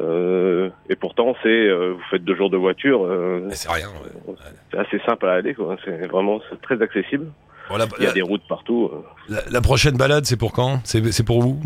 [0.00, 3.06] Euh, et pourtant, c'est euh, vous faites deux jours de voiture,
[3.46, 3.88] Mais c'est rien.
[4.26, 4.34] ouais.
[4.70, 5.76] c'est assez simple à aller, quoi.
[5.84, 7.26] C'est vraiment c'est très accessible.
[7.68, 8.90] Bon, la, Il y a la- des routes partout.
[9.28, 10.80] la- la prochaine balade, c'est pour quand?
[10.84, 11.58] C'est c'est pour vous?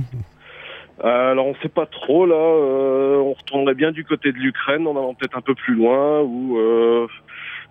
[1.02, 2.34] Alors on sait pas trop là.
[2.36, 6.20] on retournerait bien du côté de l'Ukraine, en allant peut-être un peu plus loin.
[6.22, 6.56] Ou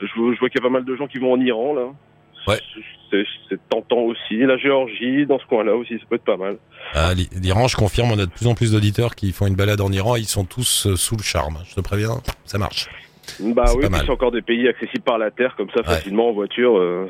[0.01, 1.87] je, je vois qu'il y a pas mal de gens qui vont en Iran là.
[2.47, 2.59] Ouais.
[3.11, 4.37] C'est tentant aussi.
[4.39, 6.57] La Géorgie, dans ce coin-là aussi, ça peut être pas mal.
[6.93, 9.55] Ah, l'I- L'Iran, je confirme, on a de plus en plus d'auditeurs qui font une
[9.55, 10.15] balade en Iran.
[10.17, 11.59] Ils sont tous euh, sous le charme.
[11.69, 12.87] Je te préviens, ça marche.
[13.39, 15.95] Bah oui, c'est encore des pays accessibles par la terre comme ça Ouais.
[15.95, 16.77] facilement en voiture.
[16.77, 17.07] euh,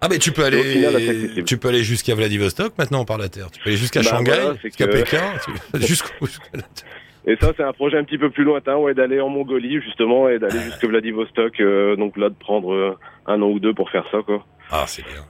[0.00, 1.44] Ah, mais tu peux final aller, accessible.
[1.44, 3.50] tu peux aller jusqu'à Vladivostok maintenant par la terre.
[3.50, 5.22] Tu peux aller jusqu'à Bah, Shanghai, voilà, jusqu'à que- Pékin,
[5.74, 6.14] jusqu'à
[6.54, 6.88] la terre.
[7.26, 10.28] Et ça, c'est un projet un petit peu plus lointain, ouais, d'aller en Mongolie justement
[10.28, 11.58] et d'aller jusque Vladivostok.
[11.60, 14.44] euh, donc là, de prendre euh, un an ou deux pour faire ça, quoi.
[14.70, 15.22] Ah, c'est bien.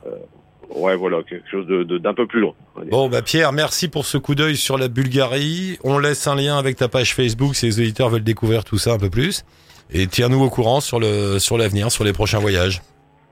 [0.74, 2.90] Ouais, voilà, quelque chose de de- d'un peu plus va dire.
[2.90, 5.78] Bon, bah Pierre, merci pour ce coup d'œil sur la Bulgarie.
[5.84, 8.92] On laisse un lien avec ta page Facebook si les auditeurs veulent découvrir tout ça
[8.94, 9.44] un peu plus.
[9.92, 12.80] Et tiens-nous au courant sur le sur l'avenir, sur les prochains voyages.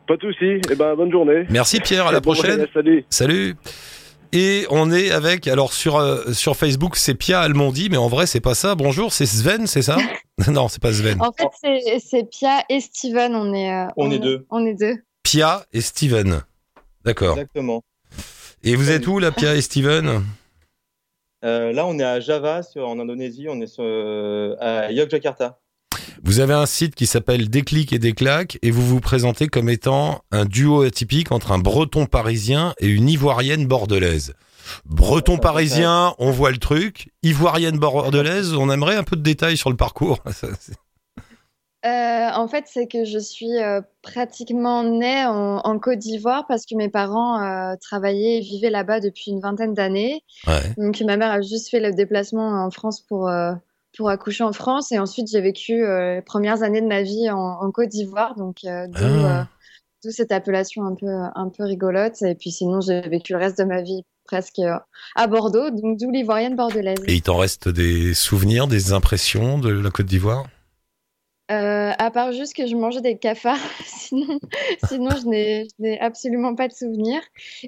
[0.06, 0.60] Pas de souci.
[0.70, 1.44] Eh ben, bonne journée.
[1.48, 2.66] Merci Pierre, à la bon prochaine.
[2.74, 3.04] salut.
[3.08, 3.56] Salut
[4.34, 8.26] Et on est avec, alors sur, euh, sur Facebook, c'est Pia Almondi, mais en vrai,
[8.26, 8.74] c'est pas ça.
[8.74, 9.96] Bonjour, c'est Sven, c'est ça?
[10.48, 11.20] Non, c'est pas Sven.
[11.20, 13.36] En fait, c'est- c'est Pia et Steven.
[13.36, 14.46] On est, euh, On est deux.
[14.50, 14.96] On est deux.
[15.22, 16.42] Pia et Steven.
[17.04, 17.32] D'accord.
[17.36, 17.82] Exactement.
[18.64, 20.24] Et vous êtes où, là, Pia et Steven?
[21.44, 23.46] Euh, là, on est à Java, sur, en Indonésie.
[23.50, 25.58] On est sur, euh, à Yogyakarta.
[26.24, 30.22] Vous avez un site qui s'appelle Déclic et Déclac, et vous vous présentez comme étant
[30.30, 34.32] un duo atypique entre un breton parisien et une ivoirienne bordelaise.
[34.84, 37.10] Breton parisien, on voit le truc.
[37.24, 40.20] Ivoirienne bordelaise, on aimerait un peu de détails sur le parcours.
[41.84, 46.64] Euh, en fait, c'est que je suis euh, pratiquement née en, en Côte d'Ivoire parce
[46.64, 50.22] que mes parents euh, travaillaient et vivaient là-bas depuis une vingtaine d'années.
[50.46, 50.62] Ouais.
[50.78, 53.28] Donc, ma mère a juste fait le déplacement en France pour,
[53.96, 54.92] pour accoucher en France.
[54.92, 58.34] Et ensuite, j'ai vécu euh, les premières années de ma vie en, en Côte d'Ivoire.
[58.36, 59.40] Donc, euh, d'où Ah.
[59.40, 59.44] euh,
[60.04, 62.20] d'où cette appellation un peu, un peu rigolote.
[62.22, 64.76] Et puis, sinon, j'ai vécu le reste de ma vie presque euh,
[65.14, 65.70] à Bordeaux.
[65.70, 66.98] Donc, d'où l'ivoirienne bordelaise.
[67.06, 70.46] Et il t'en reste des souvenirs, des impressions de la Côte d'Ivoire?
[71.48, 74.38] À part juste que je mangeais des cafards, sinon,
[74.88, 75.28] sinon je
[75.78, 77.20] n'ai, absolument pas de souvenirs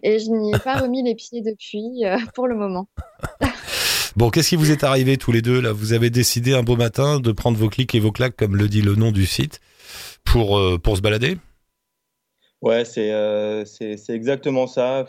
[0.03, 2.03] et je n'y ai pas remis les pieds depuis
[2.35, 2.89] pour le moment.
[4.17, 5.73] Bon, qu'est-ce qui vous est arrivé tous les deux là?
[5.73, 8.69] Vous avez décidé un beau matin de prendre vos clics et vos claques, comme le
[8.69, 9.61] dit le nom du site,
[10.25, 11.37] pour, euh, pour se balader?
[12.63, 15.07] Ouais, c'est euh, c'est c'est exactement ça.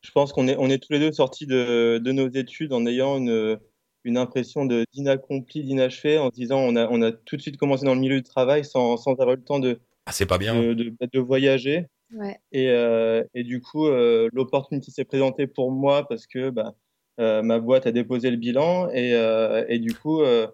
[0.00, 2.86] Je pense qu'on est on est tous les deux sortis de de nos études en
[2.86, 3.58] ayant une
[4.04, 7.58] une impression de d'inaccompli, d'inachevé, en se disant on a on a tout de suite
[7.58, 10.26] commencé dans le milieu du travail sans sans avoir eu le temps de Ah, c'est
[10.26, 10.54] pas bien.
[10.54, 11.86] de, de, de voyager.
[12.14, 12.38] Ouais.
[12.52, 16.74] Et, euh, et du coup, euh, l'opportunité s'est présentée pour moi parce que bah,
[17.18, 20.46] ma boîte a déposé le bilan et, euh, du coup, euh,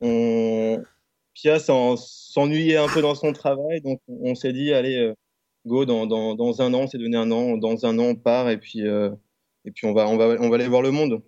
[0.00, 0.82] on...
[1.34, 5.14] Pia s'en- s'ennuyait un peu dans son travail, donc on, s'est dit, allez, euh,
[5.66, 8.50] go, dans, dans, un an, on s'est donné un an, dans un an, on part
[8.50, 9.10] et puis, euh,
[9.64, 11.22] et puis on, va, on, va, on va aller voir le monde.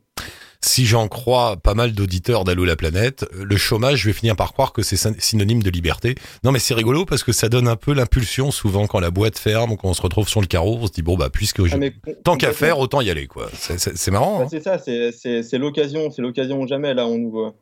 [0.67, 4.53] Si j'en crois pas mal d'auditeurs d'Allo la planète, le chômage, je vais finir par
[4.53, 6.17] croire que c'est syn- synonyme de liberté.
[6.43, 9.39] Non, mais c'est rigolo parce que ça donne un peu l'impulsion souvent quand la boîte
[9.39, 11.77] ferme ou qu'on se retrouve sur le carreau, on se dit bon bah puisque je...
[11.77, 13.49] Ah, tant qu'à faire, autant y aller quoi.
[13.55, 14.39] C'est- marrant.
[14.41, 16.95] Bah, hein c'est ça, c'est l'occasion, c'est l'occasion ou jamais.
[16.95, 17.53] Là, on nous,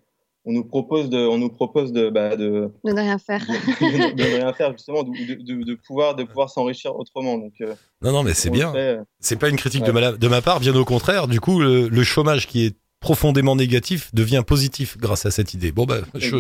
[0.47, 3.41] on nous propose de, on nous propose de, bah, de, De ne rien faire.
[3.47, 7.37] de, rien faire justement, de, de, de- de pouvoir, de pouvoir s'enrichir autrement.
[7.39, 8.75] Donc, euh, Non, non, mais c'est on bien.
[8.75, 10.01] euh, C'est pas une critique de, Ouais.
[10.01, 11.29] ma, de ma part, bien au contraire.
[11.29, 15.73] Du coup, le, le chômage qui est profondément négatif devient positif grâce à cette idée.
[15.73, 16.37] Bon bah, je,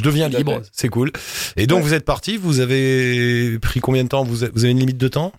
[0.00, 1.10] deviens libre, c'est cool.
[1.56, 1.82] Et donc Ouais.
[1.82, 4.22] vous êtes parti, vous avez pris combien de temps?
[4.22, 5.32] Vous, avez une limite de temps?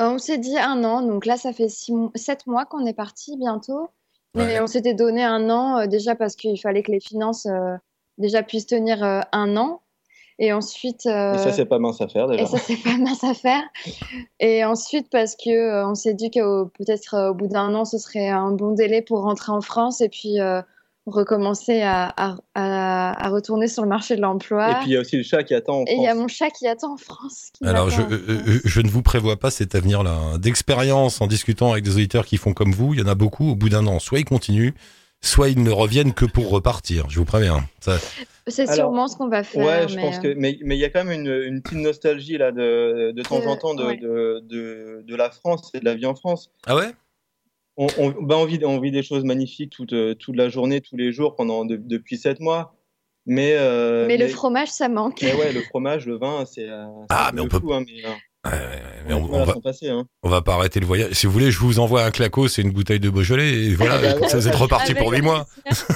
[0.00, 2.92] Euh, on s'est dit un an, donc là, ça fait six, sept mois qu'on est
[2.92, 3.90] parti bientôt.
[4.34, 4.60] Mais Ouais.
[4.60, 7.76] on s'était donné un an euh, déjà parce qu'il fallait que les finances euh,
[8.18, 9.80] déjà puissent tenir euh, un an.
[10.40, 11.06] Et ensuite.
[11.06, 12.42] euh, Et ça, c'est pas mince à faire déjà.
[12.42, 13.62] Et ça, c'est pas mince à faire.
[14.40, 17.84] Et ensuite, parce que euh, on s'est dit que peut-être euh, au bout d'un an,
[17.84, 20.62] ce serait un bon délai pour rentrer en France et puis euh,
[21.06, 24.70] recommencer à, à, à, à retourner sur le marché de l'emploi.
[24.70, 26.10] Et puis il y a aussi le chat qui attend en Et il y a
[26.10, 26.20] France.
[26.20, 27.50] mon chat qui attend en France.
[27.64, 28.60] Alors je, en France.
[28.64, 30.10] je ne vous prévois pas cet avenir-là.
[30.12, 30.38] hein.
[30.38, 33.50] D'expérience en discutant avec des auditeurs qui font comme vous, il y en a beaucoup
[33.50, 33.98] au bout d'un an.
[34.00, 34.72] Soit ils continuent,
[35.20, 37.08] soit ils ne reviennent que pour repartir.
[37.10, 37.68] Je vous préviens.
[37.80, 37.98] Ça,
[38.46, 39.64] C'est Alors, sûrement ce qu'on va faire.
[39.66, 41.62] Ouais, je mais, pense euh, que, mais mais il y a quand même une, une
[41.62, 43.96] petite nostalgie là de, de temps en temps de, ouais.
[43.96, 46.50] de, de, de la France et de la vie en France.
[46.66, 46.92] ah ouais?
[47.76, 50.96] On, on, bah, on, vit, on vit des choses magnifiques toute, toute la journée, tous
[50.96, 52.74] les jours, pendant de- depuis sept mois.
[53.24, 55.20] Mais, euh, mais le fromage, ça manque.
[55.22, 56.68] mais ouais, le fromage, le vin, c'est.
[56.68, 58.12] euh, Ah, un mais peu on peut- hein, mais, euh,
[58.50, 60.04] Ouais, ouais, ouais, mais on, va, passer, hein.
[60.22, 61.12] on va pas arrêter le voyage.
[61.12, 63.98] Si vous voulez, je vous envoie un claco, c'est une bouteille de Beaujolais et voilà,
[63.98, 65.46] Bah, comme ça, vous êtes reparti pour huit mois.
[65.64, 65.86] plaisir.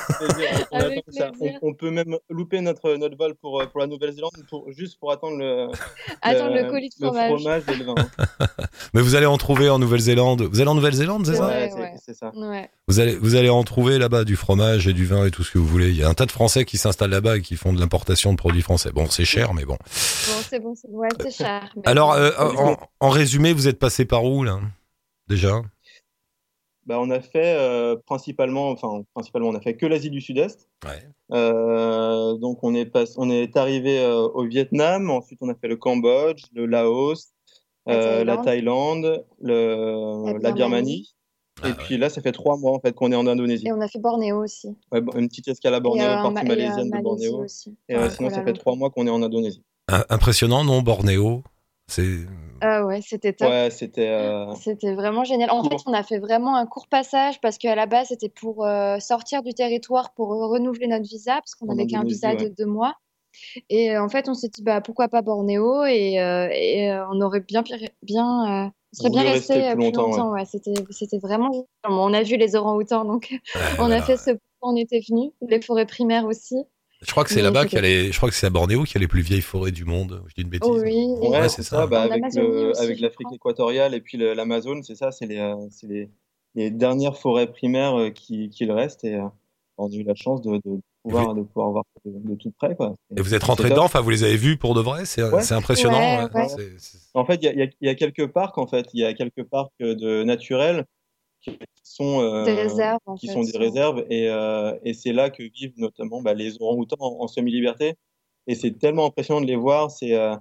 [0.70, 1.02] C'est-à-dire,
[1.62, 1.74] on, ça.
[1.78, 5.36] Peut même louper notre, notre vol pour, euh, pour la Nouvelle-Zélande pour, juste pour attendre
[5.36, 5.68] le,
[6.22, 7.62] Attends, le colis de fromage.
[7.68, 7.94] et le vin.
[8.94, 10.42] Mais vous allez en trouver en Nouvelle-Zélande.
[10.42, 11.92] Vous allez en Nouvelle-Zélande, c'est ça Ouais, c'est ouais.
[12.04, 12.32] c'est ça.
[12.34, 12.70] Ouais.
[12.88, 15.50] Vous allez, vous allez en trouver là-bas du fromage et du vin et tout ce
[15.50, 15.90] que vous voulez.
[15.90, 18.32] Il y a un tas de Français qui s'installent là-bas et qui font de l'importation
[18.32, 18.90] de produits français.
[18.92, 19.74] Bon, c'est cher, mais bon.
[19.74, 21.72] Bon, c'est bon, c'est ouais, c'est cher.
[21.76, 22.18] mais Alors, bon.
[22.20, 24.59] euh, en, en résumé, vous êtes passé par où là
[25.28, 25.62] Déjà?
[26.85, 30.68] Bah, on a fait euh, principalement, enfin principalement, on a fait que l'Asie du Sud-Est.
[30.85, 31.09] Ouais.
[31.33, 35.68] Euh, donc on est pas, on est arrivé euh, au Vietnam, ensuite on a fait
[35.68, 37.33] le Cambodge, le Laos,
[37.87, 39.24] La euh, la Thaïlande.
[39.40, 41.14] Le, La la Birmanie.
[41.62, 43.68] Ah, et puis là, ça fait trois mois en fait qu'on est en Indonésie.
[43.68, 44.74] Et on a fait Bornéo aussi.
[44.90, 46.98] Ouais, bon, une petite escale à Et, Bornéo, euh, partie Ma- et, euh, malaisienne de
[47.02, 47.44] Bornéo.
[47.44, 47.76] aussi.
[47.88, 49.62] Et euh, Ouais, sinon, ça Kuala fait trois mois qu'on est en Indonésie.
[49.88, 51.44] Un- Impressionnant, non Bornéo?
[51.94, 52.20] C'est.
[52.62, 53.48] Ah ouais, c'était top.
[53.50, 54.09] Ouais, c'était.
[54.09, 55.50] euh, C'était vraiment génial.
[55.50, 58.64] En fait, on a fait vraiment un court passage parce qu'à la base, c'était pour
[58.64, 62.66] euh, sortir du territoire pour renouveler notre visa parce qu'on avait qu'un visa de deux
[62.66, 62.94] mois.
[63.68, 67.62] Et en fait, on s'est dit bah pourquoi pas Bornéo et, et on aurait bien
[68.02, 70.31] bien on serait bien resté plus longtemps.
[70.33, 70.44] ouais.
[70.44, 71.50] C'était c'était vraiment.
[71.88, 73.35] On a vu les orang-outans donc
[73.78, 75.33] on a fait ce on était venu.
[75.48, 76.62] Les forêts primaires aussi.
[77.02, 78.84] Je crois que c'est là-bas qu'il y a les, je crois que c'est à Bornéo
[78.84, 80.22] qu'il y a les plus vieilles forêts du monde.
[80.28, 80.70] Je dis une bêtise.
[80.70, 81.86] oui, ouais, c'est ça.
[81.86, 82.22] Bah, avec,
[82.78, 86.08] avec l'Afrique équatoriale et puis l'Amazone, c'est ça, c'est les, les,
[86.54, 89.26] les, dernières forêts primaires euh, qui, qui le restent et euh,
[89.78, 92.76] on a eu la chance de, de pouvoir, de pouvoir voir de, tout près.
[92.76, 92.94] Quoi.
[93.16, 96.28] Et vous êtes rentré dedans, enfin vous les avez vus pour de vrai, c'est impressionnant.
[97.14, 99.42] En fait, il y a, y a, quelques parcs, en fait, il y a quelques
[99.44, 100.86] parcs de naturels
[101.42, 104.05] qui sont euh, des réserves, qui sont des réserves.
[104.09, 107.94] Et, euh, et c'est là que vivent notamment bah, les orang-outans en, semi-liberté.
[108.46, 109.90] Et c'est tellement impressionnant de les voir.
[109.90, 110.37] C'est euh,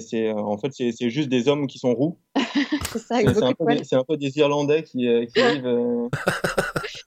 [0.00, 2.18] c'est en fait c'est juste des hommes qui sont roux.
[2.92, 4.98] C'est un, un, peu des Irlandais qui,
[5.34, 6.08] qui vivent,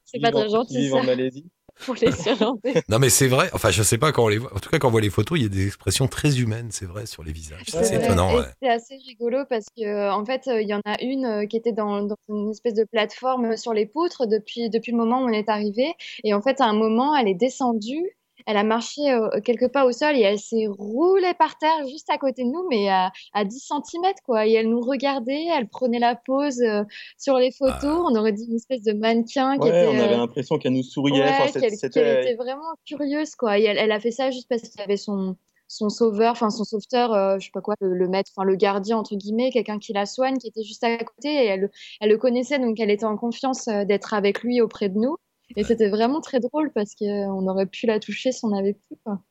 [0.06, 1.46] c'est pas très gentil, qui vivent en Malaisie
[1.86, 2.84] pour les Irlandais.
[2.90, 4.80] non mais c'est vrai, enfin je sais pas quand on les voit, en tout cas
[4.80, 7.24] quand on voit les photos, il y a des expressions très humaines, c'est vrai, sur
[7.24, 7.64] les visages.
[7.68, 8.32] C'est étonnant.
[8.62, 11.72] C'est assez rigolo parce que en fait il y en a une euh, qui était
[11.74, 15.34] dans, dans, une espèce de plateforme sur les poutres depuis, depuis le moment où on
[15.34, 15.94] est arrivé
[16.24, 19.86] et en fait à un moment elle est descendue elle a marché euh, quelques pas
[19.86, 23.12] au sol et elle s'est roulée par terre juste à côté de nous, mais à,
[23.34, 24.48] à 10 cm, quoi.
[24.48, 26.84] Et elle nous regardait, elle prenait la pose euh,
[27.18, 27.78] sur les photos.
[27.84, 28.04] Ah.
[28.10, 29.88] On aurait dit une espèce de mannequin qui était.
[29.88, 31.24] On avait euh, l'impression qu'elle nous souriait.
[31.24, 33.60] Ouais, qu'elle était vraiment curieuse, quoi.
[33.60, 35.36] Et elle, elle a fait ça juste parce qu'il y avait son
[35.70, 39.16] son sauveur, enfin son sauveteur, je sais pas quoi, le, maître, enfin le gardien entre
[39.16, 42.60] guillemets, quelqu'un qui la soigne, qui était juste à côté et elle, elle le connaissait
[42.60, 45.18] donc elle était en confiance d'être avec lui auprès de nous.
[45.56, 48.96] Et c'était vraiment très drôle parce qu'on aurait pu la toucher si on avait pu.
[49.04, 49.22] Quoi.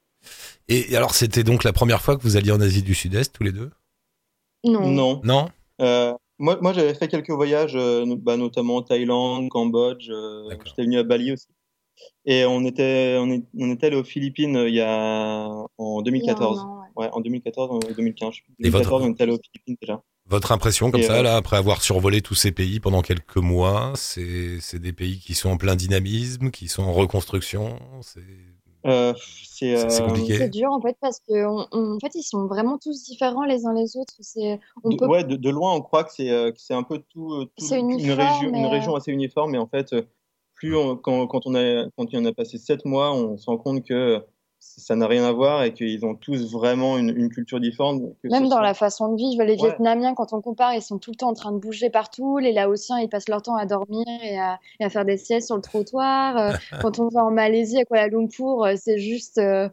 [0.68, 3.42] Et alors, c'était donc la première fois que vous alliez en Asie du Sud-Est tous
[3.42, 3.70] les deux?
[4.64, 4.86] Non.
[4.88, 5.20] Non.
[5.24, 5.48] Non?
[5.80, 10.08] Euh, moi, moi j'avais fait quelques voyages, euh, bah, notamment Thaïlande, Cambodge.
[10.10, 11.48] Euh, j'étais venu à Bali aussi.
[12.24, 16.64] Et on était, on, est, on était allé aux Philippines il y a en 2014.
[16.96, 17.08] ouais.
[17.12, 18.34] en 2014 en 2015.
[18.58, 20.02] 2014, on était allé aux Philippines déjà.
[20.32, 24.78] Votre impression comme ça, là, après avoir survolé tous ces pays pendant quelques mois, c'est
[24.78, 27.78] des pays qui sont en plein dynamisme, qui sont en reconstruction
[28.86, 29.12] euh,
[29.44, 30.38] C'est compliqué.
[30.38, 33.74] C'est dur en fait parce que en fait ils sont vraiment tous différents les uns
[33.74, 34.14] les autres.
[34.20, 35.06] C'est de, peut...
[35.06, 38.54] ouais, de, loin on croit que c'est euh, c'est un peu tout, euh, une région
[38.54, 39.94] une région assez uniforme, mais en fait
[40.54, 43.84] plus quand, quand on a quand on a passé sept mois, on se rend compte
[43.84, 44.24] que
[44.62, 48.02] ça n'a rien à voir et qu'ils ont tous vraiment une, culture différente.
[48.24, 51.16] Même dans la façon de vivre, les Vietnamiens, quand on compare, ils sont tout le
[51.16, 52.38] temps en train de bouger partout.
[52.38, 55.62] Les Laotiens, ils passent leur temps à dormir et à, faire des siestes sur le
[55.62, 56.36] trottoir.
[56.36, 59.68] Euh, quand on va en Malaisie, à Kuala Lumpur, euh, c'est juste euh,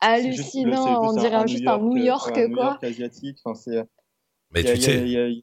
[0.00, 1.08] hallucinant.
[1.08, 2.46] on dirait juste un New York, quoi.
[2.46, 3.38] New York asiatique.
[3.44, 3.82] Enfin, c'est.
[4.52, 5.42] Mais tu sais.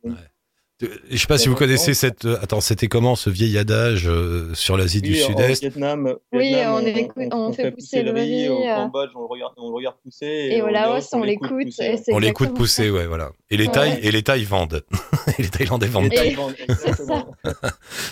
[0.81, 2.25] Je sais pas si vous connaissez cette.
[2.25, 5.61] Euh, attends, c'était comment ce vieil adage euh, sur l'Asie du Sud-Est?
[5.61, 6.83] Vietnam, Oui, on,
[7.31, 8.49] on, fait, pousser, le riz.
[8.49, 8.75] Au euh.
[8.75, 10.25] Cambodge, on le regarde, on le regarde pousser.
[10.25, 11.67] Et, et au Laos, on, l'écoute.
[12.09, 13.31] On l'écoute pousser, ouais, voilà.
[13.49, 14.83] Et les Thaïs, et les Thaïs vendent.
[15.37, 16.11] et les Thaïlandais vendent.
[16.35, 16.55] Vendent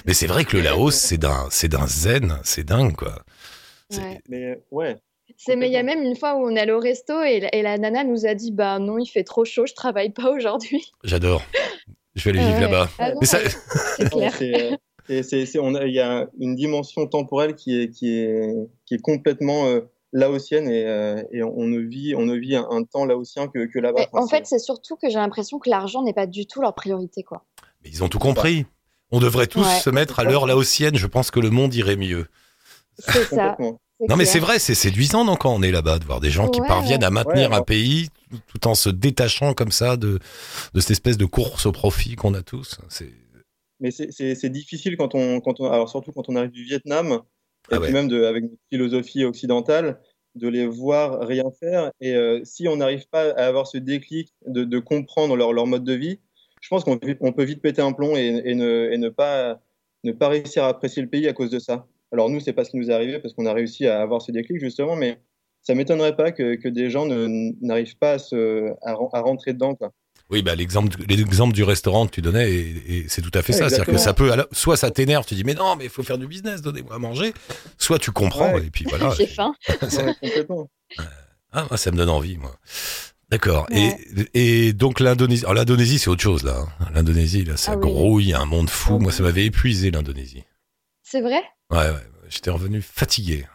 [0.05, 3.23] Mais c'est vrai que le Laos, c'est d'un, c'est d'un zen, c'est dingue, quoi.
[4.29, 4.97] Mais ouais.
[5.37, 7.47] C'est, mais il y a même une fois où on est allé au resto et,
[7.53, 10.31] et, la nana nous a dit Bah non, il fait trop chaud, je travaille pas
[10.31, 10.91] aujourd'hui.
[11.03, 11.43] J'adore.
[12.15, 12.89] Je vais aller vivre là-bas.
[12.97, 14.33] Ah c'est clair.
[15.09, 18.53] Il y a une dimension temporelle qui est, qui est,
[18.85, 19.81] qui est complètement euh,
[20.13, 23.79] laotienne et, euh, et, on ne vit, on ne vit un, temps laotien que, que
[23.79, 24.07] là-bas.
[24.13, 27.23] en fait, c'est surtout que j'ai l'impression que l'argent n'est pas du tout leur priorité.
[27.23, 27.43] Quoi.
[27.83, 28.65] Mais ils ont tout compris.
[29.11, 30.95] On devrait tous se mettre à l'heure laotienne.
[30.95, 32.27] Je pense que le monde irait mieux.
[32.99, 33.57] C'est ça.
[34.07, 36.47] Non, mais c'est vrai, c'est séduisant non, quand on est là-bas de voir des gens
[36.47, 38.09] qui parviennent à maintenir un pays
[38.47, 40.19] tout en se détachant comme ça de,
[40.73, 42.79] de cette espèce de course au profit qu'on a tous.
[43.79, 47.21] Mais c'est difficile quand on, quand on, alors surtout quand on arrive du Vietnam,
[47.71, 49.99] et ah puis même de, avec notre philosophie occidentale,
[50.35, 51.91] de les voir rien faire.
[51.99, 55.67] Et euh, si on n'arrive pas à avoir ce déclic de, de comprendre leur, leur,
[55.67, 56.19] mode de vie,
[56.61, 59.59] je pense qu'on peut vite péter un plomb et, et, ne, et ne, pas,
[60.03, 61.87] ne pas réussir à apprécier le pays à cause de ça.
[62.11, 64.21] Alors nous, c'est pas ce qui nous est arrivé parce qu'on a réussi à avoir
[64.21, 65.19] ce déclic justement, mais
[65.61, 69.75] ça m'étonnerait pas que, que, des gens n'arrivent pas à, se, à, rentrer dedans.
[69.75, 69.91] Quoi.
[70.29, 73.69] Oui, bah, l'exemple, l'exemple du restaurant que tu donnais, et, c'est tout à fait ça.
[73.69, 76.17] C'est-à-dire que ça peut, soit ça t'énerve, tu dis, mais non, mais il faut faire
[76.17, 77.33] du business, donnez-moi à manger.
[77.77, 79.11] Soit tu comprends, et puis voilà.
[79.17, 79.53] J'ai faim.
[80.21, 80.69] complètement.
[81.51, 82.55] Ah, ça me donne envie, moi.
[83.29, 83.67] D'accord.
[83.71, 83.91] Et,
[84.33, 86.65] et donc l'Indonésie, alors l'Indonésie, c'est autre chose, là.
[86.79, 86.85] Hein.
[86.93, 88.97] L'Indonésie, là, ça ah grouille, un monde fou.
[88.97, 90.43] Moi, ça m'avait épuisé, l'Indonésie.
[91.03, 91.41] C'est vrai?
[91.71, 92.09] Ouais, ouais.
[92.29, 93.45] J'étais revenu fatigué.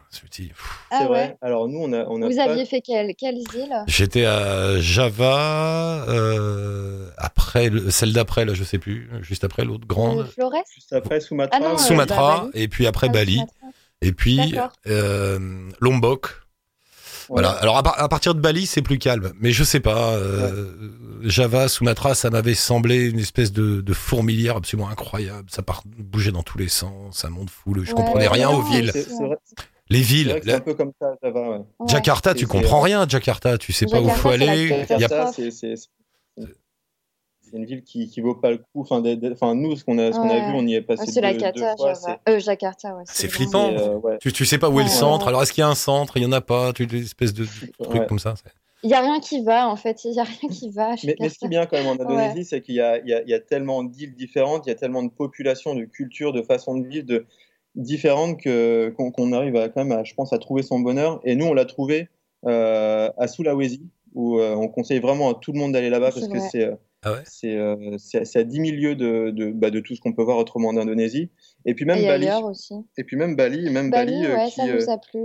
[0.90, 1.36] Ah c'est vrai.
[1.42, 3.84] Alors nous, on a, on a Vous aviez fait quelle, quelles îles?
[3.86, 10.20] J'étais à Java, euh, après celle d'après, là, je sais plus, juste après l'autre grande.
[10.20, 10.52] Euh, Flores?
[10.74, 11.58] Juste après Sumatra.
[11.62, 13.40] Ah Sumatra, et puis après ah, Bali,
[14.02, 14.54] et puis
[14.86, 16.43] euh, Lombok.
[17.28, 17.50] Voilà.
[17.50, 19.32] Alors à, par- à partir de Bali, c'est plus calme.
[19.40, 20.12] Mais je sais pas.
[20.14, 20.66] euh,
[21.22, 25.48] Java, Sumatra, ça m'avait semblé une espèce de, de fourmilière absolument incroyable.
[25.50, 27.74] Ça part bougeait dans tous les sens, ça monte fou.
[27.76, 28.92] Je Ouais, comprenais rien ouais, aux villes.
[29.90, 30.38] Les villes.
[30.42, 31.40] c'est la- un peu comme ça, Java.
[31.40, 31.48] Ouais.
[31.58, 31.88] Ouais.
[31.88, 33.06] Jakarta, tu comprends rien.
[33.08, 34.68] Jakarta, tu sais pas où faut aller.
[34.68, 34.86] catastrophe.
[34.90, 35.74] Il y a- Jakarta, c'est
[37.54, 38.80] c'est- c'est- c'est une ville qui, qui vaut pas le coup.
[38.82, 41.20] Enfin, nous, ce qu'on a, ce qu'on a vu, on y est passé Ah, c'est
[41.20, 41.94] la deux, deux fois.
[41.94, 42.20] Java.
[42.28, 43.02] Euh, Jakarta, ouais.
[43.06, 43.70] C'est flippant.
[43.76, 44.18] c'est, euh, ouais.
[44.20, 44.94] Tu, tu sais pas où est le Ouais.
[44.94, 45.28] centre.
[45.28, 46.72] Alors est-ce qu'il y a un centre Il y en a pas.
[46.72, 47.44] Tu des espèces de
[47.82, 48.06] trucs Ouais.
[48.06, 48.34] comme ça.
[48.36, 48.50] c'est-
[48.82, 50.04] Il y a rien qui va, en fait.
[50.04, 50.94] Il y a rien qui va.
[51.04, 53.08] Mais, mais ce qui est bien quand même en Indonésie, c'est qu'il y a, il
[53.08, 55.84] y, a, il y a tellement d'îles différentes, il y a tellement de populations, de
[55.84, 57.24] cultures, de façons de vivre de,
[57.76, 61.20] différentes que, qu'on, qu'on arrive à, quand même, à, je pense, à trouver son bonheur.
[61.24, 62.08] Et nous, on l'a trouvé
[62.46, 63.82] euh, à Sulawesi,
[64.14, 66.64] où euh, on conseille vraiment à tout le monde d'aller là-bas C'est parce que c'est,
[66.64, 67.22] euh, Ah ouais?
[67.24, 70.22] C'est, euh, c'est, à 10 000 lieues de, de, bah, de tout ce qu'on peut
[70.22, 71.30] voir autrement en Indonésie.
[71.66, 72.74] Et puis même Et Bali, aussi.
[72.96, 75.20] et puis même Bali, même Bali, Bali, euh, ouais, qui, ça euh, nous a plu.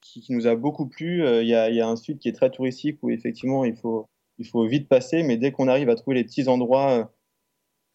[0.00, 1.24] qui, qui nous a beaucoup plu.
[1.24, 3.64] Euh, Il y, a, il y a un sud qui est très touristique où effectivement
[3.64, 4.06] il faut,
[4.38, 7.04] il faut vite passer, mais dès qu'on arrive à trouver les petits endroits euh,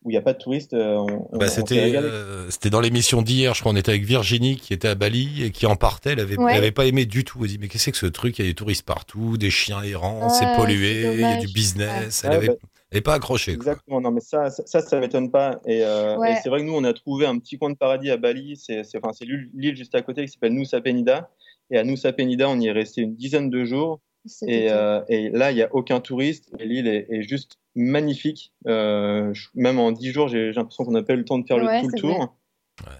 [0.04, 3.24] où il n'y a pas de touristes, euh, on, Bah, on c'était euh, dans l'émission
[3.24, 6.12] d'hier, je crois, on était avec Virginie qui était à Bali et qui en partait,
[6.12, 6.52] elle avait, Ouais.
[6.52, 7.40] elle avait pas aimé du tout.
[7.42, 8.38] Elle dit mais qu'est-ce que c'est que ce truc?
[8.38, 11.48] Il y a des touristes partout, des chiens errants, c'est pollué, il y a du
[11.48, 12.22] business.
[12.24, 12.30] Ouais.
[12.30, 12.54] Elle avait, bah,
[12.92, 13.54] est pas accrochée.
[13.56, 13.64] Quoi.
[13.66, 15.60] Exactement, non mais ça, ça, ça, ça m'étonne pas.
[15.66, 16.34] Et, euh, Ouais.
[16.34, 18.56] et c'est vrai que nous, on a trouvé un petit coin de paradis à Bali.
[18.58, 21.30] C'est c'est- enfin, c'est l'île juste à côté qui s'appelle Nusa Penida.
[21.70, 24.00] Et à Nusa Penida, on y est resté une dizaine de jours.
[24.46, 26.50] Et, euh, et là, il n'y a aucun touriste.
[26.60, 28.52] Et l'île est, est juste magnifique.
[28.68, 31.40] Euh, je- même en dix jours, j'ai j'ai l'impression qu'on n'a pas eu le temps
[31.40, 32.37] de faire Ouais, le, tout le tour.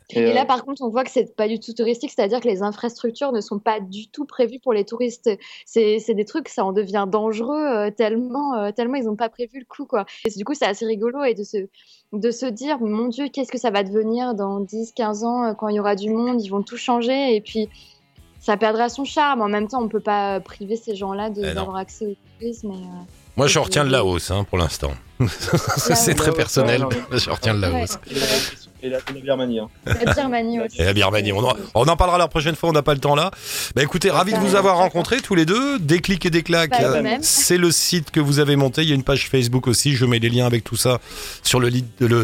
[0.10, 2.40] Et, Et euh, là, par contre, on voit que c'est pas du tout touristique, c'est-à-dire
[2.40, 5.30] que les infrastructures ne sont pas du tout prévues pour les touristes.
[5.66, 9.60] C'est des trucs, ça en devient dangereux euh, tellement, euh, tellement ils n'ont pas prévu
[9.60, 10.06] le coup, quoi.
[10.26, 11.68] Et du coup, c'est assez rigolo et de se,
[12.14, 15.54] de se dire, mon Dieu, qu'est-ce que ça va devenir dans 10, 15 ans euh,
[15.54, 17.70] quand il y aura du monde, ils vont tout changer et puis
[18.40, 19.42] ça perdra son charme.
[19.42, 22.72] En même temps, on peut pas priver ces gens-là de- Eh d'avoir accès au tourisme.
[22.72, 23.04] Et, euh,
[23.36, 24.92] Moi, je Et retiens puis- Laos hein, pour l'instant.
[25.78, 26.86] c'est très personnel.
[27.12, 27.72] Je retiens le Ouais.
[27.82, 28.00] Laos.
[28.84, 29.60] Et la, et la- Birmanie.
[29.60, 29.70] hein.
[29.86, 30.82] la Birmanie aussi.
[30.82, 33.00] Et la Birmanie, on en, on en parlera la prochaine fois, on n'a pas le
[33.00, 33.32] temps là.
[33.76, 35.80] Bah écoutez, ravi de vous avoir rencontrés tous les deux.
[35.80, 38.82] Des clics et des claques, Bah, euh, c'est le site que vous avez monté.
[38.84, 41.00] Il y a une page Facebook aussi, je mets les liens avec tout ça
[41.44, 41.70] sur le,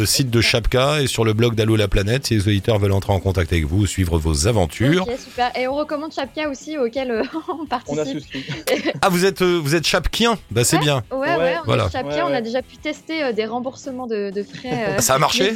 [0.06, 2.28] site de Chapka et sur le blog d'Allo la planète.
[2.28, 5.06] Si les auditeurs veulent entrer en contact avec vous, suivre vos aventures.
[5.18, 5.52] Super.
[5.58, 8.14] Et on recommande Chapka aussi, auquel euh, on On a participe.
[8.20, 8.44] souscrit.
[9.02, 10.38] Ah, vous êtes, euh, vous êtes Chapkien?
[10.52, 11.04] Bah c'est bien.
[11.12, 11.88] Ouais, ouais, Ouais, on voilà.
[11.94, 15.16] est Ouais, on a déjà pu tester euh, des remboursements de, de frais euh, Ça
[15.16, 15.54] a marché.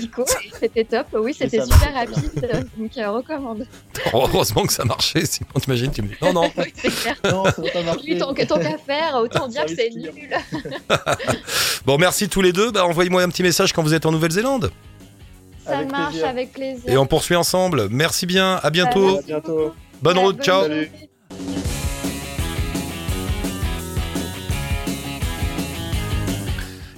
[0.59, 3.65] C'était top, oui, c'était super rapide, donc euh, recommande.
[4.13, 6.51] Heureusement que ça marchait, sinon t'imagines, tu me dis non, non.
[6.57, 7.15] Oui, c'est clair.
[7.25, 8.13] Non, ça va pas marcher.
[8.13, 10.11] Oui, tant qu'à faire, autant dire que c'est nul.
[11.85, 12.71] Bon, merci tous les deux.
[12.71, 14.71] Bah, envoyez-moi un petit message quand vous êtes en Nouvelle-Zélande.
[15.65, 16.27] Ça Avec marche plaisir.
[16.27, 16.89] avec plaisir.
[16.89, 17.87] Et on poursuit ensemble.
[17.89, 19.19] Merci bien, à bientôt.
[19.19, 19.73] À bientôt.
[20.01, 20.61] Bonne route, ciao.
[20.61, 20.89] journée.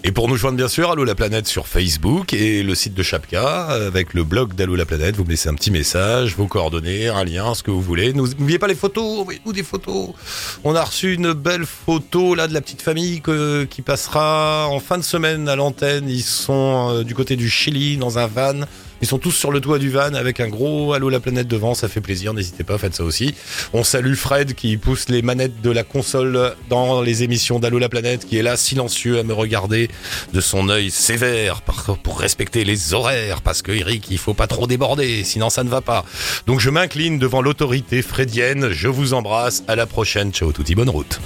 [0.10, 3.04] Et pour nous joindre bien sûr, Allo la planète sur Facebook et le site de
[3.04, 5.16] Chapka avec le blog d'Allo la planète.
[5.16, 8.12] Vous me laissez un petit message, vos coordonnées, un lien, ce que vous voulez.
[8.14, 10.10] N'oubliez pas les photos, envoyez-nous des photos.
[10.64, 13.22] On a reçu une belle photo là de la petite famille
[13.70, 16.10] qui passera en fin de semaine à l'antenne.
[16.10, 18.62] Ils sont euh, du côté du Chili dans un van.
[19.02, 21.74] Ils sont tous sur le toit du van avec un gros Allo la planète devant,
[21.74, 23.34] ça fait plaisir, n'hésitez pas, faites ça aussi.
[23.74, 27.90] On salue Fred qui pousse les manettes de la console dans les émissions d'Allo la
[27.90, 29.90] planète, qui est là silencieux à me regarder
[30.34, 31.62] de son œil sévère
[32.04, 35.70] pour respecter les horaires, parce que Eric, il faut pas trop déborder, sinon ça ne
[35.70, 36.04] va pas.
[36.46, 40.90] Donc je m'incline devant l'autorité fredienne, je vous embrasse, à la prochaine, ciao touti, bonne
[40.90, 41.20] route.